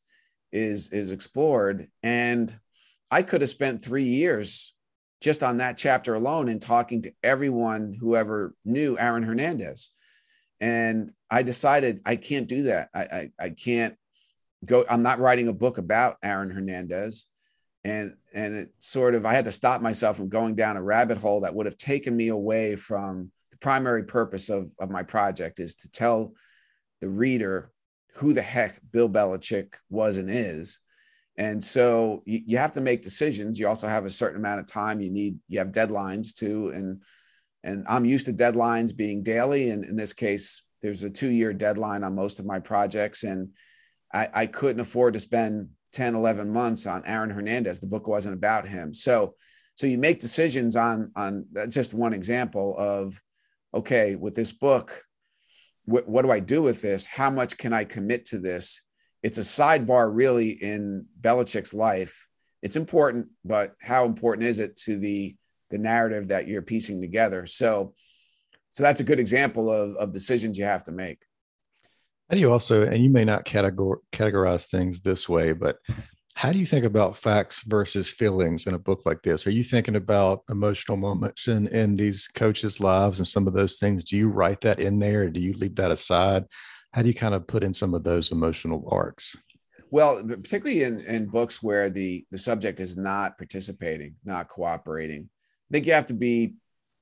is 0.52 0.90
is 0.90 1.12
explored 1.12 1.88
and 2.02 2.58
i 3.12 3.22
could 3.22 3.42
have 3.42 3.50
spent 3.50 3.84
three 3.84 4.04
years 4.04 4.74
just 5.22 5.44
on 5.44 5.58
that 5.58 5.78
chapter 5.78 6.16
alone 6.16 6.50
and 6.50 6.62
talking 6.62 7.02
to 7.02 7.12
everyone 7.24 7.94
who 7.94 8.16
ever 8.16 8.56
knew 8.66 8.98
aaron 8.98 9.24
hernandez 9.24 9.92
and 10.62 11.12
i 11.30 11.44
decided 11.44 12.02
i 12.06 12.16
can't 12.16 12.48
do 12.48 12.64
that 12.64 12.90
i 12.94 13.02
i, 13.02 13.32
I 13.40 13.50
can't 13.50 13.96
go 14.66 14.86
i'm 14.90 15.04
not 15.04 15.20
writing 15.20 15.48
a 15.48 15.54
book 15.54 15.78
about 15.78 16.18
aaron 16.24 16.50
hernandez 16.50 17.26
and 17.84 18.16
and 18.34 18.56
it 18.56 18.70
sort 18.80 19.16
of 19.16 19.26
i 19.26 19.34
had 19.34 19.46
to 19.46 19.52
stop 19.52 19.82
myself 19.82 20.18
from 20.18 20.30
going 20.30 20.56
down 20.56 20.78
a 20.78 20.84
rabbit 20.84 21.18
hole 21.18 21.42
that 21.42 21.56
would 21.56 21.66
have 21.66 21.78
taken 21.78 22.16
me 22.16 22.28
away 22.28 22.76
from 22.76 23.32
the 23.52 23.58
primary 23.58 24.04
purpose 24.04 24.50
of 24.50 24.74
of 24.80 24.90
my 24.90 25.04
project 25.04 25.60
is 25.60 25.76
to 25.76 25.92
tell 25.92 26.34
the 27.02 27.10
reader 27.10 27.72
who 28.16 28.34
the 28.34 28.42
heck 28.42 28.80
Bill 28.92 29.10
Belichick 29.10 29.76
was 29.90 30.18
and 30.18 30.30
is. 30.30 30.80
And 31.38 31.64
so 31.64 32.22
you, 32.26 32.42
you 32.46 32.58
have 32.58 32.74
to 32.74 32.82
make 32.82 33.02
decisions. 33.02 33.58
You 33.58 33.68
also 33.68 33.88
have 33.88 34.06
a 34.06 34.10
certain 34.10 34.40
amount 34.40 34.60
of 34.60 34.68
time. 34.68 35.00
You 35.00 35.10
need 35.10 35.40
you 35.48 35.60
have 35.60 35.72
deadlines 35.72 36.34
too. 36.34 36.70
And 36.70 37.02
and 37.64 37.86
I'm 37.88 38.06
used 38.06 38.26
to 38.28 38.34
deadlines 38.34 38.96
being 38.96 39.24
daily. 39.24 39.70
And 39.70 39.84
in 39.84 39.96
this 39.96 40.14
case, 40.14 40.64
there's 40.82 41.04
a 41.04 41.10
two-year 41.10 41.54
deadline 41.54 42.04
on 42.04 42.16
most 42.16 42.40
of 42.40 42.46
my 42.46 42.60
projects. 42.60 43.24
And 43.24 43.50
I, 44.14 44.30
I 44.34 44.46
couldn't 44.46 44.80
afford 44.80 45.14
to 45.16 45.20
spend 45.20 45.70
10, 45.94 46.16
11 46.16 46.50
months 46.52 46.86
on 46.86 47.06
Aaron 47.06 47.30
Hernandez. 47.30 47.80
The 47.80 47.88
book 47.88 48.08
wasn't 48.08 48.36
about 48.36 48.68
him. 48.68 48.94
So 48.94 49.36
so 49.76 49.88
you 49.88 49.98
make 49.98 50.20
decisions 50.20 50.76
on 50.76 51.12
on 51.16 51.46
that's 51.54 51.74
just 51.74 51.94
one 51.94 52.14
example 52.14 52.76
of 52.78 53.22
okay, 53.74 54.16
with 54.16 54.36
this 54.36 54.52
book, 54.52 55.02
what, 55.86 56.08
what 56.08 56.24
do 56.24 56.32
I 56.32 56.40
do 56.40 56.62
with 56.62 56.82
this? 56.82 57.06
How 57.06 57.30
much 57.30 57.58
can 57.58 57.74
I 57.74 57.84
commit 57.84 58.26
to 58.26 58.40
this? 58.40 58.82
It's 59.24 59.38
a 59.38 59.42
sidebar, 59.42 60.10
really, 60.12 60.50
in 60.50 61.06
Belichick's 61.20 61.74
life. 61.74 62.28
It's 62.62 62.76
important, 62.76 63.28
but 63.44 63.76
how 63.82 64.06
important 64.06 64.48
is 64.48 64.60
it 64.60 64.76
to 64.86 64.98
the 64.98 65.36
the 65.70 65.78
narrative 65.78 66.30
that 66.30 66.48
you're 66.48 66.62
piecing 66.62 67.02
together? 67.02 67.46
So, 67.46 67.94
so 68.72 68.84
that's 68.84 69.02
a 69.02 69.06
good 69.06 69.20
example 69.20 69.72
of, 69.72 69.96
of 69.96 70.14
decisions 70.14 70.58
you 70.58 70.66
have 70.66 70.84
to 70.86 70.92
make. 70.92 71.20
How 72.30 72.36
do 72.36 72.42
you 72.42 72.52
also, 72.52 72.84
and 72.84 73.04
you 73.04 73.10
may 73.10 73.26
not 73.26 73.46
categor- 73.46 74.02
categorize 74.12 74.70
things 74.70 75.02
this 75.02 75.28
way, 75.28 75.54
but 75.54 75.78
how 76.36 76.52
do 76.52 76.60
you 76.60 76.66
think 76.66 76.86
about 76.86 77.18
facts 77.18 77.64
versus 77.64 78.12
feelings 78.12 78.66
in 78.68 78.74
a 78.74 78.80
book 78.80 79.06
like 79.06 79.22
this? 79.24 79.46
Are 79.46 79.52
you 79.52 79.64
thinking 79.64 79.96
about 79.96 80.44
emotional 80.50 80.96
moments 80.96 81.48
in, 81.48 81.68
in 81.68 81.96
these 81.96 82.30
coaches' 82.30 82.80
lives 82.80 83.20
and 83.20 83.28
some 83.28 83.48
of 83.48 83.54
those 83.54 83.78
things? 83.78 84.04
Do 84.04 84.16
you 84.16 84.30
write 84.30 84.62
that 84.62 84.80
in 84.80 85.00
there? 85.00 85.24
Or 85.24 85.30
do 85.30 85.42
you 85.42 85.54
leave 85.54 85.76
that 85.76 85.92
aside? 85.92 86.46
How 86.94 87.02
do 87.02 87.08
you 87.08 87.14
kind 87.14 87.34
of 87.34 87.46
put 87.46 87.64
in 87.64 87.74
some 87.74 87.94
of 87.94 88.04
those 88.04 88.32
emotional 88.32 88.88
arcs? 88.90 89.36
Well, 89.92 90.24
particularly 90.24 90.84
in, 90.84 91.00
in 91.02 91.26
books 91.26 91.64
where 91.64 91.90
the, 91.90 92.24
the 92.32 92.38
subject 92.38 92.80
is 92.80 92.96
not 92.96 93.38
participating, 93.38 94.16
not 94.24 94.48
cooperating, 94.48 95.30
I 95.70 95.74
think 95.74 95.86
you 95.86 95.94
have 95.94 96.08
to 96.08 96.14
be 96.14 96.54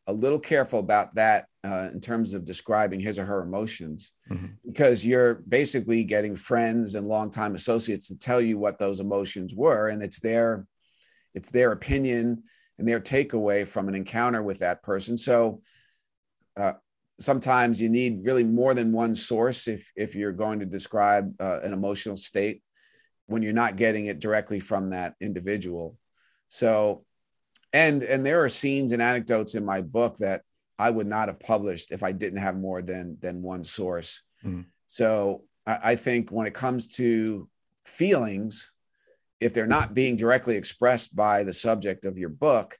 a 0.07 0.13
little 0.13 0.39
careful 0.39 0.79
about 0.79 1.15
that 1.15 1.47
uh, 1.63 1.89
in 1.93 1.99
terms 1.99 2.33
of 2.33 2.45
describing 2.45 2.99
his 2.99 3.19
or 3.19 3.25
her 3.25 3.41
emotions 3.41 4.13
mm-hmm. 4.29 4.47
because 4.65 5.05
you're 5.05 5.35
basically 5.47 6.03
getting 6.03 6.35
friends 6.35 6.95
and 6.95 7.05
longtime 7.05 7.55
associates 7.55 8.07
to 8.07 8.17
tell 8.17 8.39
you 8.39 8.57
what 8.57 8.79
those 8.79 9.01
emotions 9.01 9.53
were 9.53 9.89
and 9.89 10.01
it's 10.01 10.19
their 10.21 10.65
it's 11.33 11.51
their 11.51 11.73
opinion 11.73 12.43
and 12.79 12.87
their 12.87 13.01
takeaway 13.01 13.67
from 13.67 13.89
an 13.89 13.95
encounter 13.95 14.41
with 14.41 14.59
that 14.59 14.81
person 14.81 15.17
so 15.17 15.61
uh, 16.55 16.73
sometimes 17.19 17.81
you 17.81 17.89
need 17.89 18.23
really 18.23 18.43
more 18.43 18.73
than 18.73 18.93
one 18.93 19.13
source 19.13 19.67
if 19.67 19.91
if 19.95 20.15
you're 20.15 20.31
going 20.31 20.59
to 20.59 20.65
describe 20.65 21.33
uh, 21.41 21.59
an 21.63 21.73
emotional 21.73 22.15
state 22.15 22.61
when 23.25 23.41
you're 23.41 23.51
not 23.51 23.75
getting 23.75 24.05
it 24.05 24.19
directly 24.19 24.61
from 24.61 24.91
that 24.91 25.15
individual 25.19 25.97
so 26.47 27.03
and 27.77 28.01
and 28.01 28.25
there 28.25 28.43
are 28.43 28.49
scenes 28.49 28.91
and 28.91 29.01
anecdotes 29.01 29.53
in 29.53 29.63
my 29.63 29.81
book 29.81 30.17
that 30.17 30.41
I 30.79 30.89
would 30.89 31.05
not 31.05 31.27
have 31.27 31.39
published 31.39 31.91
if 31.91 32.01
I 32.01 32.11
didn't 32.11 32.39
have 32.39 32.57
more 32.57 32.81
than 32.81 33.17
than 33.21 33.43
one 33.43 33.63
source. 33.63 34.23
Mm. 34.43 34.65
So 34.87 35.43
I, 35.65 35.77
I 35.91 35.95
think 35.95 36.31
when 36.31 36.47
it 36.47 36.55
comes 36.55 36.87
to 36.99 37.47
feelings, 37.85 38.73
if 39.39 39.53
they're 39.53 39.67
not 39.67 39.93
being 39.93 40.15
directly 40.15 40.57
expressed 40.57 41.15
by 41.15 41.43
the 41.43 41.53
subject 41.53 42.05
of 42.05 42.17
your 42.17 42.29
book, 42.29 42.75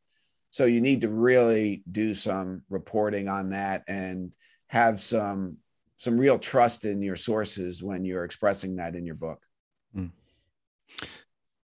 so 0.50 0.66
you 0.66 0.82
need 0.82 1.02
to 1.02 1.10
really 1.10 1.84
do 1.92 2.16
some 2.16 2.64
reporting 2.68 3.28
on 3.28 3.52
that 3.52 3.84
and 3.88 4.34
have 4.68 5.00
some 5.00 5.58
some 5.98 6.20
real 6.20 6.40
trust 6.40 6.86
in 6.86 7.04
your 7.04 7.16
sources 7.16 7.84
when 7.84 8.04
you're 8.04 8.24
expressing 8.24 8.78
that 8.78 8.96
in 8.96 9.06
your 9.06 9.16
book. 9.16 9.44
Mm. 9.96 10.12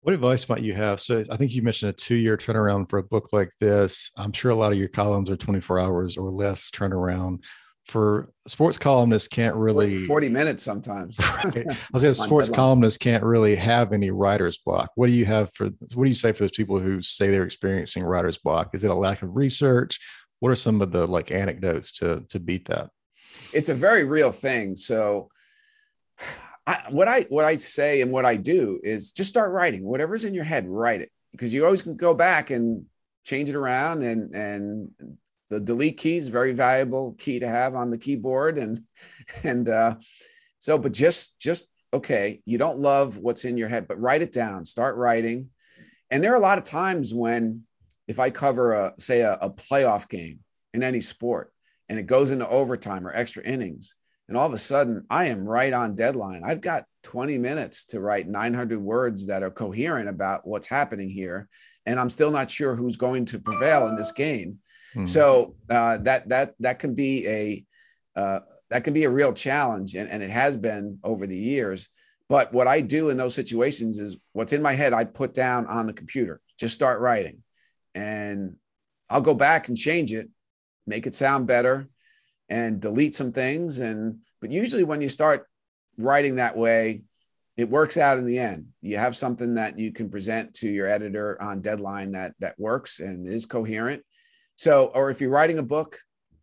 What 0.02 0.14
advice 0.14 0.48
might 0.48 0.62
you 0.62 0.72
have? 0.72 1.00
So 1.00 1.22
I 1.30 1.36
think 1.36 1.52
you 1.52 1.62
mentioned 1.62 1.90
a 1.90 1.92
two-year 1.92 2.38
turnaround 2.38 2.88
for 2.88 2.98
a 2.98 3.02
book 3.02 3.32
like 3.32 3.50
this. 3.60 4.10
I'm 4.16 4.32
sure 4.32 4.50
a 4.50 4.54
lot 4.54 4.72
of 4.72 4.78
your 4.78 4.88
columns 4.88 5.30
are 5.30 5.36
24 5.36 5.78
hours 5.78 6.16
or 6.16 6.30
less 6.30 6.70
turnaround. 6.70 7.44
For 7.86 8.30
sports 8.46 8.78
columnists, 8.78 9.26
can't 9.26 9.56
really 9.56 9.98
40 10.06 10.28
minutes 10.28 10.62
sometimes. 10.62 11.18
right. 11.44 11.66
I 11.68 11.76
was 11.92 12.02
saying 12.02 12.14
sports 12.14 12.48
columnists 12.48 12.98
can't 12.98 13.24
really 13.24 13.56
have 13.56 13.92
any 13.92 14.10
writer's 14.10 14.58
block. 14.58 14.90
What 14.94 15.08
do 15.08 15.12
you 15.12 15.24
have 15.24 15.52
for? 15.54 15.66
What 15.66 16.04
do 16.04 16.08
you 16.08 16.14
say 16.14 16.30
for 16.30 16.44
those 16.44 16.52
people 16.52 16.78
who 16.78 17.02
say 17.02 17.28
they're 17.28 17.42
experiencing 17.42 18.04
writer's 18.04 18.38
block? 18.38 18.74
Is 18.74 18.84
it 18.84 18.90
a 18.90 18.94
lack 18.94 19.22
of 19.22 19.36
research? 19.36 19.98
What 20.38 20.50
are 20.50 20.56
some 20.56 20.80
of 20.82 20.92
the 20.92 21.06
like 21.06 21.32
anecdotes 21.32 21.90
to 21.92 22.24
to 22.28 22.38
beat 22.38 22.66
that? 22.68 22.90
It's 23.52 23.70
a 23.70 23.74
very 23.74 24.04
real 24.04 24.30
thing. 24.30 24.76
So 24.76 25.30
I, 26.70 26.82
what 26.90 27.08
I 27.08 27.22
what 27.22 27.44
I 27.44 27.56
say 27.56 28.00
and 28.00 28.12
what 28.12 28.24
I 28.24 28.36
do 28.36 28.78
is 28.84 29.10
just 29.10 29.30
start 29.30 29.50
writing. 29.50 29.84
Whatever's 29.84 30.24
in 30.24 30.34
your 30.34 30.44
head. 30.44 30.68
Write 30.68 31.00
it. 31.00 31.10
Because 31.32 31.52
you 31.52 31.64
always 31.64 31.82
can 31.82 31.96
go 31.96 32.14
back 32.14 32.50
and 32.50 32.86
change 33.24 33.48
it 33.48 33.56
around 33.56 34.02
and 34.02 34.34
and 34.34 34.90
the 35.48 35.58
delete 35.58 35.96
key 35.96 36.16
is 36.16 36.28
very 36.28 36.52
valuable 36.52 37.14
key 37.14 37.40
to 37.40 37.48
have 37.48 37.74
on 37.74 37.90
the 37.90 37.98
keyboard 37.98 38.56
and 38.56 38.78
and 39.44 39.68
uh, 39.68 39.94
so 40.60 40.78
but 40.78 40.92
just 40.92 41.38
just 41.40 41.68
okay 41.92 42.40
you 42.44 42.56
don't 42.56 42.78
love 42.78 43.18
what's 43.18 43.44
in 43.44 43.56
your 43.56 43.68
head 43.68 43.88
but 43.88 44.00
write 44.00 44.22
it 44.22 44.32
down. 44.32 44.64
Start 44.64 44.96
writing. 44.96 45.50
And 46.08 46.22
there 46.22 46.32
are 46.32 46.36
a 46.36 46.40
lot 46.40 46.58
of 46.58 46.64
times 46.64 47.12
when 47.12 47.64
if 48.06 48.18
i 48.18 48.30
cover 48.30 48.72
a 48.72 48.92
say 48.96 49.20
a, 49.20 49.34
a 49.34 49.50
playoff 49.50 50.08
game 50.08 50.40
in 50.72 50.84
any 50.84 51.00
sport 51.00 51.52
and 51.88 51.98
it 51.98 52.06
goes 52.06 52.30
into 52.30 52.48
overtime 52.48 53.06
or 53.06 53.12
extra 53.12 53.42
innings 53.42 53.94
and 54.30 54.38
all 54.38 54.46
of 54.46 54.52
a 54.52 54.58
sudden, 54.58 55.04
I 55.10 55.26
am 55.26 55.44
right 55.44 55.72
on 55.72 55.96
deadline. 55.96 56.42
I've 56.44 56.60
got 56.60 56.84
20 57.02 57.36
minutes 57.38 57.84
to 57.86 58.00
write 58.00 58.28
900 58.28 58.80
words 58.80 59.26
that 59.26 59.42
are 59.42 59.50
coherent 59.50 60.08
about 60.08 60.46
what's 60.46 60.68
happening 60.68 61.10
here. 61.10 61.48
And 61.84 61.98
I'm 61.98 62.10
still 62.10 62.30
not 62.30 62.48
sure 62.48 62.76
who's 62.76 62.96
going 62.96 63.24
to 63.26 63.40
prevail 63.40 63.88
in 63.88 63.96
this 63.96 64.12
game. 64.12 64.58
Mm-hmm. 64.92 65.04
So 65.04 65.56
uh, 65.68 65.98
that 65.98 66.28
that 66.28 66.54
that 66.60 66.78
can 66.78 66.94
be 66.94 67.26
a 67.26 67.64
uh, 68.14 68.40
that 68.70 68.84
can 68.84 68.94
be 68.94 69.02
a 69.02 69.10
real 69.10 69.32
challenge, 69.32 69.94
and, 69.94 70.08
and 70.08 70.22
it 70.22 70.30
has 70.30 70.56
been 70.56 71.00
over 71.02 71.26
the 71.26 71.36
years. 71.36 71.88
But 72.28 72.52
what 72.52 72.68
I 72.68 72.82
do 72.82 73.08
in 73.08 73.16
those 73.16 73.34
situations 73.34 73.98
is 73.98 74.16
what's 74.32 74.52
in 74.52 74.62
my 74.62 74.74
head, 74.74 74.92
I 74.92 75.04
put 75.04 75.34
down 75.34 75.66
on 75.66 75.86
the 75.86 75.92
computer. 75.92 76.40
Just 76.56 76.74
start 76.74 77.00
writing, 77.00 77.42
and 77.96 78.54
I'll 79.08 79.20
go 79.20 79.34
back 79.34 79.66
and 79.66 79.76
change 79.76 80.12
it, 80.12 80.28
make 80.86 81.08
it 81.08 81.16
sound 81.16 81.48
better, 81.48 81.88
and 82.50 82.80
delete 82.80 83.14
some 83.14 83.32
things. 83.32 83.80
And 83.80 84.18
but 84.40 84.50
usually 84.50 84.84
when 84.84 85.00
you 85.00 85.08
start 85.08 85.46
writing 85.96 86.36
that 86.36 86.56
way 86.56 87.02
it 87.56 87.68
works 87.68 87.98
out 87.98 88.16
in 88.16 88.24
the 88.24 88.38
end. 88.38 88.68
You 88.80 88.96
have 88.96 89.14
something 89.14 89.54
that 89.56 89.78
you 89.78 89.92
can 89.92 90.08
present 90.08 90.54
to 90.54 90.68
your 90.70 90.86
editor 90.86 91.40
on 91.42 91.60
deadline 91.60 92.12
that 92.12 92.32
that 92.40 92.58
works 92.58 93.00
and 93.00 93.26
is 93.26 93.44
coherent. 93.44 94.02
So 94.56 94.90
or 94.94 95.10
if 95.10 95.20
you're 95.20 95.30
writing 95.30 95.58
a 95.58 95.62
book 95.62 95.98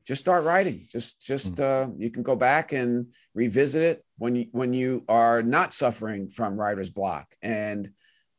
just 0.05 0.21
start 0.21 0.45
writing. 0.45 0.87
Just 0.89 1.19
just 1.19 1.57
hmm. 1.57 1.63
uh, 1.63 1.87
you 1.97 2.09
can 2.09 2.23
go 2.23 2.35
back 2.35 2.71
and 2.71 3.13
revisit 3.33 3.83
it 3.83 4.05
when 4.17 4.35
you 4.35 4.45
when 4.51 4.73
you 4.73 5.03
are 5.09 5.43
not 5.43 5.73
suffering 5.73 6.29
from 6.29 6.57
writer's 6.57 6.89
block. 6.89 7.27
And 7.41 7.91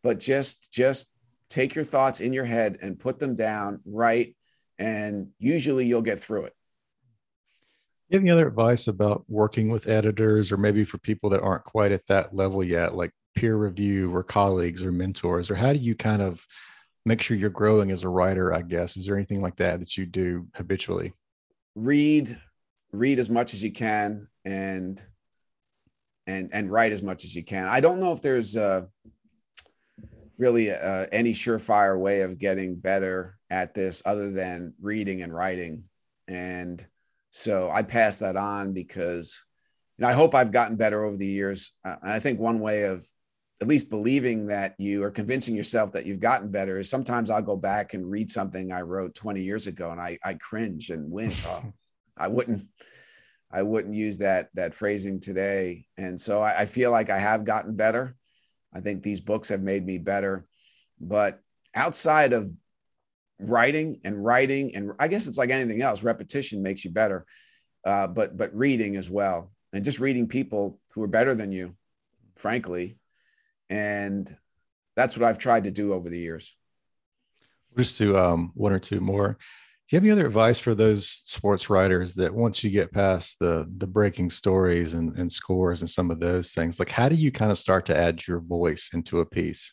but 0.02 0.18
just 0.18 0.72
just 0.72 1.10
take 1.50 1.74
your 1.74 1.84
thoughts 1.84 2.20
in 2.20 2.32
your 2.32 2.46
head 2.46 2.78
and 2.80 2.98
put 2.98 3.18
them 3.18 3.34
down 3.34 3.80
write 3.84 4.34
and 4.78 5.28
usually 5.38 5.86
you'll 5.86 6.02
get 6.02 6.18
through 6.18 6.44
it 6.44 6.52
any 8.10 8.30
other 8.30 8.48
advice 8.48 8.88
about 8.88 9.24
working 9.28 9.68
with 9.70 9.88
editors 9.88 10.50
or 10.50 10.56
maybe 10.56 10.84
for 10.84 10.98
people 10.98 11.30
that 11.30 11.42
aren't 11.42 11.64
quite 11.64 11.92
at 11.92 12.06
that 12.06 12.34
level 12.34 12.64
yet, 12.64 12.94
like 12.94 13.12
peer 13.34 13.56
review 13.56 14.14
or 14.14 14.22
colleagues 14.22 14.82
or 14.82 14.92
mentors? 14.92 15.50
Or 15.50 15.54
how 15.54 15.72
do 15.72 15.78
you 15.78 15.94
kind 15.94 16.22
of 16.22 16.44
make 17.04 17.20
sure 17.20 17.36
you're 17.36 17.50
growing 17.50 17.90
as 17.90 18.04
a 18.04 18.08
writer, 18.08 18.54
I 18.54 18.62
guess? 18.62 18.96
Is 18.96 19.06
there 19.06 19.16
anything 19.16 19.40
like 19.40 19.56
that 19.56 19.80
that 19.80 19.96
you 19.96 20.06
do 20.06 20.46
habitually? 20.54 21.12
Read, 21.74 22.36
read 22.92 23.18
as 23.18 23.30
much 23.30 23.54
as 23.54 23.62
you 23.62 23.72
can 23.72 24.28
and 24.44 25.02
and 26.26 26.50
and 26.52 26.70
write 26.70 26.92
as 26.92 27.02
much 27.02 27.24
as 27.24 27.34
you 27.34 27.42
can. 27.42 27.64
I 27.64 27.80
don't 27.80 28.00
know 28.00 28.12
if 28.12 28.20
there's 28.20 28.56
uh 28.56 28.84
really 30.38 30.70
uh, 30.70 31.06
any 31.10 31.32
surefire 31.32 31.98
way 31.98 32.20
of 32.20 32.38
getting 32.38 32.76
better 32.76 33.36
at 33.50 33.74
this 33.74 34.02
other 34.06 34.30
than 34.30 34.72
reading 34.80 35.22
and 35.22 35.34
writing 35.34 35.84
and 36.28 36.86
so 37.38 37.70
I 37.70 37.82
pass 37.82 38.18
that 38.18 38.36
on 38.36 38.72
because 38.72 39.44
you 39.96 40.02
know, 40.02 40.08
I 40.08 40.12
hope 40.12 40.34
I've 40.34 40.50
gotten 40.50 40.76
better 40.76 41.04
over 41.04 41.16
the 41.16 41.24
years. 41.24 41.70
Uh, 41.84 41.94
and 42.02 42.10
I 42.10 42.18
think 42.18 42.40
one 42.40 42.58
way 42.58 42.82
of 42.82 43.04
at 43.62 43.68
least 43.68 43.90
believing 43.90 44.48
that 44.48 44.74
you 44.76 45.04
are 45.04 45.10
convincing 45.12 45.54
yourself 45.54 45.92
that 45.92 46.04
you've 46.04 46.18
gotten 46.18 46.50
better 46.50 46.80
is 46.80 46.90
sometimes 46.90 47.30
I'll 47.30 47.40
go 47.40 47.56
back 47.56 47.94
and 47.94 48.10
read 48.10 48.28
something 48.28 48.72
I 48.72 48.80
wrote 48.80 49.14
20 49.14 49.40
years 49.40 49.68
ago 49.68 49.92
and 49.92 50.00
I, 50.00 50.18
I 50.24 50.34
cringe 50.34 50.90
and 50.90 51.12
wince. 51.12 51.46
oh, 51.46 51.72
I 52.16 52.26
wouldn't, 52.26 52.62
I 53.52 53.62
wouldn't 53.62 53.94
use 53.94 54.18
that, 54.18 54.48
that 54.54 54.74
phrasing 54.74 55.20
today. 55.20 55.86
And 55.96 56.20
so 56.20 56.40
I, 56.40 56.62
I 56.62 56.66
feel 56.66 56.90
like 56.90 57.08
I 57.08 57.20
have 57.20 57.44
gotten 57.44 57.76
better. 57.76 58.16
I 58.74 58.80
think 58.80 59.04
these 59.04 59.20
books 59.20 59.50
have 59.50 59.62
made 59.62 59.86
me 59.86 59.98
better, 59.98 60.48
but 61.00 61.38
outside 61.72 62.32
of 62.32 62.52
writing 63.40 64.00
and 64.04 64.24
writing 64.24 64.74
and 64.74 64.92
i 64.98 65.06
guess 65.06 65.26
it's 65.26 65.38
like 65.38 65.50
anything 65.50 65.80
else 65.80 66.02
repetition 66.02 66.62
makes 66.62 66.84
you 66.84 66.90
better 66.90 67.24
uh, 67.84 68.06
but 68.06 68.36
but 68.36 68.54
reading 68.54 68.96
as 68.96 69.08
well 69.08 69.52
and 69.72 69.84
just 69.84 70.00
reading 70.00 70.26
people 70.26 70.80
who 70.92 71.02
are 71.02 71.08
better 71.08 71.34
than 71.34 71.52
you 71.52 71.74
frankly. 72.38 72.96
And 73.68 74.34
that's 74.96 75.16
what 75.16 75.26
i've 75.26 75.38
tried 75.38 75.64
to 75.64 75.70
do 75.70 75.92
over 75.92 76.08
the 76.08 76.18
years. 76.18 76.56
Just 77.76 77.98
to 77.98 78.16
um, 78.18 78.52
one 78.54 78.72
or 78.72 78.78
two 78.78 79.00
more. 79.00 79.28
Do 79.36 79.96
you 79.96 79.96
have 79.96 80.04
any 80.04 80.12
other 80.12 80.26
advice 80.26 80.58
for 80.58 80.74
those 80.74 81.08
sports 81.08 81.70
writers 81.70 82.14
that 82.16 82.34
once 82.34 82.62
you 82.62 82.70
get 82.70 82.92
past 82.92 83.38
the 83.38 83.66
the 83.78 83.86
breaking 83.86 84.30
stories 84.30 84.94
and, 84.94 85.16
and 85.16 85.30
scores 85.30 85.80
and 85.80 85.88
some 85.88 86.10
of 86.10 86.20
those 86.20 86.52
things 86.52 86.78
like 86.78 86.90
how 86.90 87.08
do 87.08 87.14
you 87.14 87.32
kind 87.32 87.50
of 87.50 87.56
start 87.56 87.86
to 87.86 87.96
add 87.96 88.26
your 88.26 88.40
voice 88.40 88.90
into 88.92 89.20
a 89.20 89.26
piece 89.26 89.72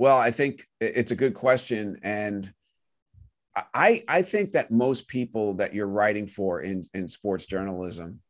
well, 0.00 0.16
I 0.16 0.30
think 0.30 0.62
it's 0.80 1.10
a 1.10 1.14
good 1.14 1.34
question, 1.34 1.98
and 2.02 2.50
I 3.74 4.02
I 4.08 4.22
think 4.22 4.52
that 4.52 4.70
most 4.70 5.08
people 5.08 5.56
that 5.56 5.74
you're 5.74 5.86
writing 5.86 6.26
for 6.26 6.62
in 6.62 6.86
in 6.94 7.06
sports 7.06 7.44
journalism 7.44 8.20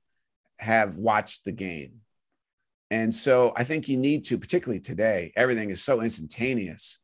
have 0.58 0.96
watched 0.96 1.44
the 1.44 1.52
game, 1.52 2.00
and 2.90 3.14
so 3.14 3.52
I 3.56 3.62
think 3.62 3.86
you 3.86 3.96
need 3.96 4.24
to, 4.24 4.36
particularly 4.36 4.80
today, 4.80 5.32
everything 5.36 5.70
is 5.70 5.80
so 5.80 6.00
instantaneous. 6.02 6.98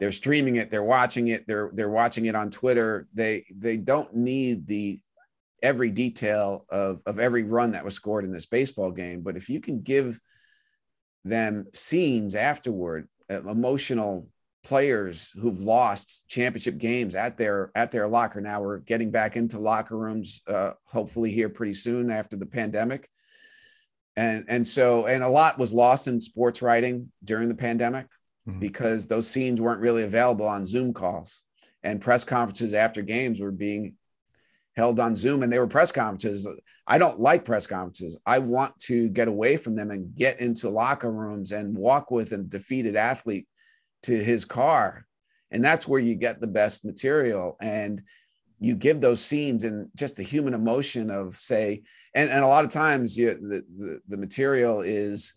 They're 0.00 0.10
streaming 0.10 0.56
it, 0.56 0.70
they're 0.70 0.82
watching 0.82 1.28
it, 1.28 1.46
they're 1.46 1.70
they're 1.72 1.88
watching 1.88 2.24
it 2.24 2.34
on 2.34 2.50
Twitter. 2.50 3.06
They 3.14 3.44
they 3.56 3.76
don't 3.76 4.12
need 4.12 4.66
the 4.66 4.98
every 5.62 5.92
detail 5.92 6.66
of 6.68 7.00
of 7.06 7.20
every 7.20 7.44
run 7.44 7.70
that 7.72 7.84
was 7.84 7.94
scored 7.94 8.24
in 8.24 8.32
this 8.32 8.46
baseball 8.46 8.90
game, 8.90 9.20
but 9.20 9.36
if 9.36 9.48
you 9.48 9.60
can 9.60 9.82
give 9.82 10.18
them 11.24 11.66
scenes 11.72 12.34
afterward 12.34 13.08
emotional 13.28 14.28
players 14.64 15.30
who've 15.38 15.60
lost 15.60 16.26
championship 16.26 16.78
games 16.78 17.14
at 17.14 17.36
their 17.36 17.70
at 17.74 17.90
their 17.90 18.08
locker. 18.08 18.40
Now 18.40 18.62
we're 18.62 18.78
getting 18.78 19.10
back 19.10 19.36
into 19.36 19.58
locker 19.58 19.96
rooms, 19.96 20.42
uh, 20.46 20.72
hopefully 20.86 21.30
here 21.30 21.50
pretty 21.50 21.74
soon 21.74 22.10
after 22.10 22.36
the 22.36 22.46
pandemic. 22.46 23.08
And 24.16 24.44
and 24.48 24.66
so 24.66 25.06
and 25.06 25.22
a 25.22 25.28
lot 25.28 25.58
was 25.58 25.72
lost 25.72 26.08
in 26.08 26.20
sports 26.20 26.62
writing 26.62 27.12
during 27.22 27.48
the 27.48 27.54
pandemic 27.54 28.06
mm-hmm. 28.48 28.58
because 28.58 29.06
those 29.06 29.28
scenes 29.28 29.60
weren't 29.60 29.80
really 29.80 30.04
available 30.04 30.46
on 30.46 30.66
Zoom 30.66 30.92
calls 30.92 31.44
and 31.82 32.00
press 32.00 32.24
conferences 32.24 32.74
after 32.74 33.02
games 33.02 33.40
were 33.40 33.52
being 33.52 33.94
held 34.76 34.98
on 34.98 35.14
Zoom 35.14 35.42
and 35.42 35.52
they 35.52 35.58
were 35.58 35.66
press 35.66 35.92
conferences. 35.92 36.48
I 36.86 36.98
don't 36.98 37.18
like 37.18 37.44
press 37.44 37.66
conferences. 37.66 38.18
I 38.26 38.38
want 38.40 38.78
to 38.80 39.08
get 39.08 39.28
away 39.28 39.56
from 39.56 39.74
them 39.74 39.90
and 39.90 40.14
get 40.14 40.40
into 40.40 40.68
locker 40.68 41.10
rooms 41.10 41.52
and 41.52 41.76
walk 41.76 42.10
with 42.10 42.32
a 42.32 42.38
defeated 42.38 42.96
athlete 42.96 43.48
to 44.02 44.12
his 44.12 44.44
car. 44.44 45.06
And 45.50 45.64
that's 45.64 45.88
where 45.88 46.00
you 46.00 46.14
get 46.14 46.40
the 46.40 46.46
best 46.46 46.84
material. 46.84 47.56
And 47.60 48.02
you 48.60 48.74
give 48.74 49.00
those 49.00 49.24
scenes 49.24 49.64
and 49.64 49.88
just 49.96 50.16
the 50.16 50.22
human 50.22 50.54
emotion 50.54 51.10
of 51.10 51.34
say, 51.34 51.82
and, 52.14 52.30
and 52.30 52.44
a 52.44 52.48
lot 52.48 52.64
of 52.64 52.70
times 52.70 53.16
you, 53.16 53.34
the, 53.34 53.64
the, 53.78 54.00
the 54.08 54.16
material 54.16 54.80
is 54.80 55.34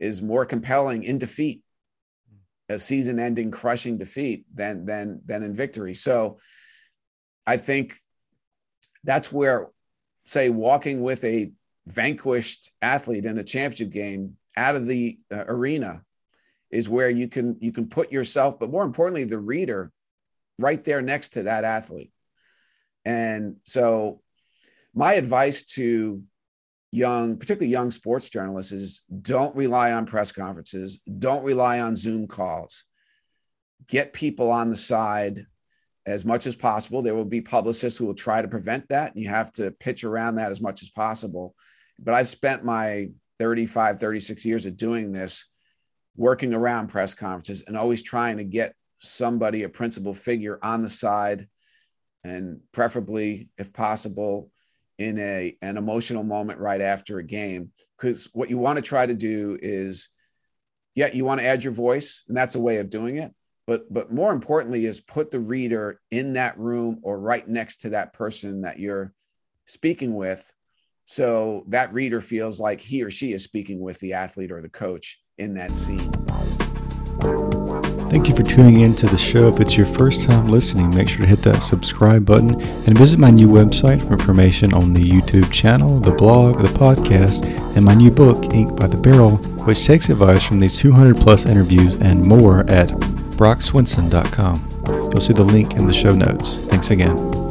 is 0.00 0.20
more 0.20 0.44
compelling 0.44 1.04
in 1.04 1.18
defeat, 1.18 1.62
a 2.68 2.78
season 2.78 3.18
ending 3.18 3.50
crushing 3.50 3.98
defeat 3.98 4.44
than 4.52 4.86
than 4.86 5.20
than 5.26 5.42
in 5.42 5.54
victory. 5.54 5.94
So 5.94 6.38
I 7.46 7.58
think 7.58 7.94
that's 9.04 9.30
where, 9.30 9.68
say, 10.24 10.50
walking 10.50 11.02
with 11.02 11.24
a 11.24 11.52
vanquished 11.86 12.70
athlete 12.80 13.26
in 13.26 13.38
a 13.38 13.44
championship 13.44 13.90
game 13.90 14.36
out 14.56 14.76
of 14.76 14.86
the 14.86 15.18
uh, 15.32 15.44
arena 15.48 16.02
is 16.70 16.88
where 16.88 17.10
you 17.10 17.28
can 17.28 17.56
you 17.60 17.72
can 17.72 17.88
put 17.88 18.10
yourself, 18.10 18.58
but 18.58 18.70
more 18.70 18.84
importantly, 18.84 19.24
the 19.24 19.38
reader 19.38 19.92
right 20.58 20.82
there 20.84 21.02
next 21.02 21.30
to 21.30 21.44
that 21.44 21.64
athlete. 21.64 22.12
And 23.04 23.56
so, 23.64 24.22
my 24.94 25.14
advice 25.14 25.64
to 25.74 26.22
young, 26.90 27.36
particularly 27.36 27.70
young 27.70 27.90
sports 27.90 28.30
journalists, 28.30 28.72
is 28.72 29.02
don't 29.22 29.54
rely 29.56 29.92
on 29.92 30.06
press 30.06 30.32
conferences, 30.32 31.00
don't 31.18 31.44
rely 31.44 31.80
on 31.80 31.96
Zoom 31.96 32.26
calls. 32.26 32.84
Get 33.86 34.12
people 34.12 34.50
on 34.50 34.70
the 34.70 34.76
side 34.76 35.46
as 36.06 36.24
much 36.24 36.46
as 36.46 36.56
possible. 36.56 37.02
There 37.02 37.14
will 37.14 37.24
be 37.24 37.40
publicists 37.40 37.98
who 37.98 38.06
will 38.06 38.14
try 38.14 38.42
to 38.42 38.48
prevent 38.48 38.88
that, 38.88 39.14
and 39.14 39.22
you 39.22 39.28
have 39.28 39.52
to 39.52 39.70
pitch 39.72 40.04
around 40.04 40.36
that 40.36 40.50
as 40.50 40.60
much 40.60 40.82
as 40.82 40.90
possible. 40.90 41.54
But 41.98 42.14
I've 42.14 42.28
spent 42.28 42.64
my 42.64 43.08
35, 43.38 43.98
36 43.98 44.46
years 44.46 44.66
of 44.66 44.76
doing 44.76 45.12
this, 45.12 45.46
working 46.16 46.54
around 46.54 46.88
press 46.88 47.14
conferences 47.14 47.64
and 47.66 47.76
always 47.76 48.02
trying 48.02 48.36
to 48.38 48.44
get 48.44 48.74
somebody, 48.98 49.62
a 49.62 49.68
principal 49.68 50.14
figure 50.14 50.58
on 50.62 50.82
the 50.82 50.88
side, 50.88 51.48
and 52.22 52.60
preferably, 52.72 53.48
if 53.58 53.72
possible, 53.72 54.50
in 54.98 55.18
a 55.18 55.56
an 55.60 55.76
emotional 55.76 56.22
moment 56.22 56.60
right 56.60 56.80
after 56.80 57.18
a 57.18 57.24
game 57.24 57.72
because 57.98 58.28
what 58.32 58.50
you 58.50 58.58
want 58.58 58.76
to 58.76 58.82
try 58.82 59.04
to 59.04 59.14
do 59.14 59.58
is 59.60 60.08
yeah 60.94 61.08
you 61.12 61.24
want 61.24 61.40
to 61.40 61.46
add 61.46 61.64
your 61.64 61.72
voice 61.72 62.22
and 62.28 62.36
that's 62.36 62.54
a 62.54 62.60
way 62.60 62.78
of 62.78 62.90
doing 62.90 63.16
it 63.16 63.32
but 63.66 63.92
but 63.92 64.12
more 64.12 64.32
importantly 64.32 64.86
is 64.86 65.00
put 65.00 65.30
the 65.30 65.40
reader 65.40 66.00
in 66.10 66.34
that 66.34 66.58
room 66.58 67.00
or 67.02 67.18
right 67.18 67.46
next 67.48 67.78
to 67.78 67.90
that 67.90 68.12
person 68.12 68.62
that 68.62 68.78
you're 68.78 69.12
speaking 69.66 70.14
with 70.14 70.52
so 71.06 71.64
that 71.68 71.92
reader 71.92 72.20
feels 72.20 72.60
like 72.60 72.80
he 72.80 73.02
or 73.02 73.10
she 73.10 73.32
is 73.32 73.44
speaking 73.44 73.80
with 73.80 73.98
the 74.00 74.12
athlete 74.12 74.50
or 74.50 74.60
the 74.60 74.68
coach 74.68 75.20
in 75.38 75.54
that 75.54 75.74
scene 75.74 76.10
Thank 78.10 78.28
you 78.28 78.36
for 78.36 78.44
tuning 78.44 78.82
in 78.82 78.94
to 78.96 79.06
the 79.06 79.18
show. 79.18 79.48
If 79.48 79.58
it's 79.58 79.76
your 79.76 79.86
first 79.86 80.22
time 80.22 80.46
listening, 80.46 80.94
make 80.94 81.08
sure 81.08 81.22
to 81.22 81.26
hit 81.26 81.40
that 81.40 81.64
subscribe 81.64 82.24
button 82.24 82.60
and 82.60 82.96
visit 82.96 83.18
my 83.18 83.30
new 83.30 83.48
website 83.48 84.06
for 84.06 84.12
information 84.12 84.72
on 84.72 84.94
the 84.94 85.02
YouTube 85.02 85.50
channel, 85.50 85.98
the 85.98 86.12
blog, 86.12 86.62
the 86.62 86.68
podcast, 86.68 87.44
and 87.74 87.84
my 87.84 87.94
new 87.94 88.12
book, 88.12 88.54
Ink 88.54 88.78
by 88.78 88.86
the 88.86 88.96
Barrel, 88.96 89.38
which 89.64 89.84
takes 89.84 90.10
advice 90.10 90.44
from 90.44 90.60
these 90.60 90.76
200 90.76 91.16
plus 91.16 91.44
interviews 91.44 91.96
and 91.96 92.24
more 92.24 92.60
at 92.70 92.92
brockswinson.com. 93.36 94.68
You'll 94.86 95.20
see 95.20 95.32
the 95.32 95.44
link 95.44 95.74
in 95.74 95.86
the 95.86 95.92
show 95.92 96.14
notes. 96.14 96.56
Thanks 96.66 96.90
again. 96.90 97.43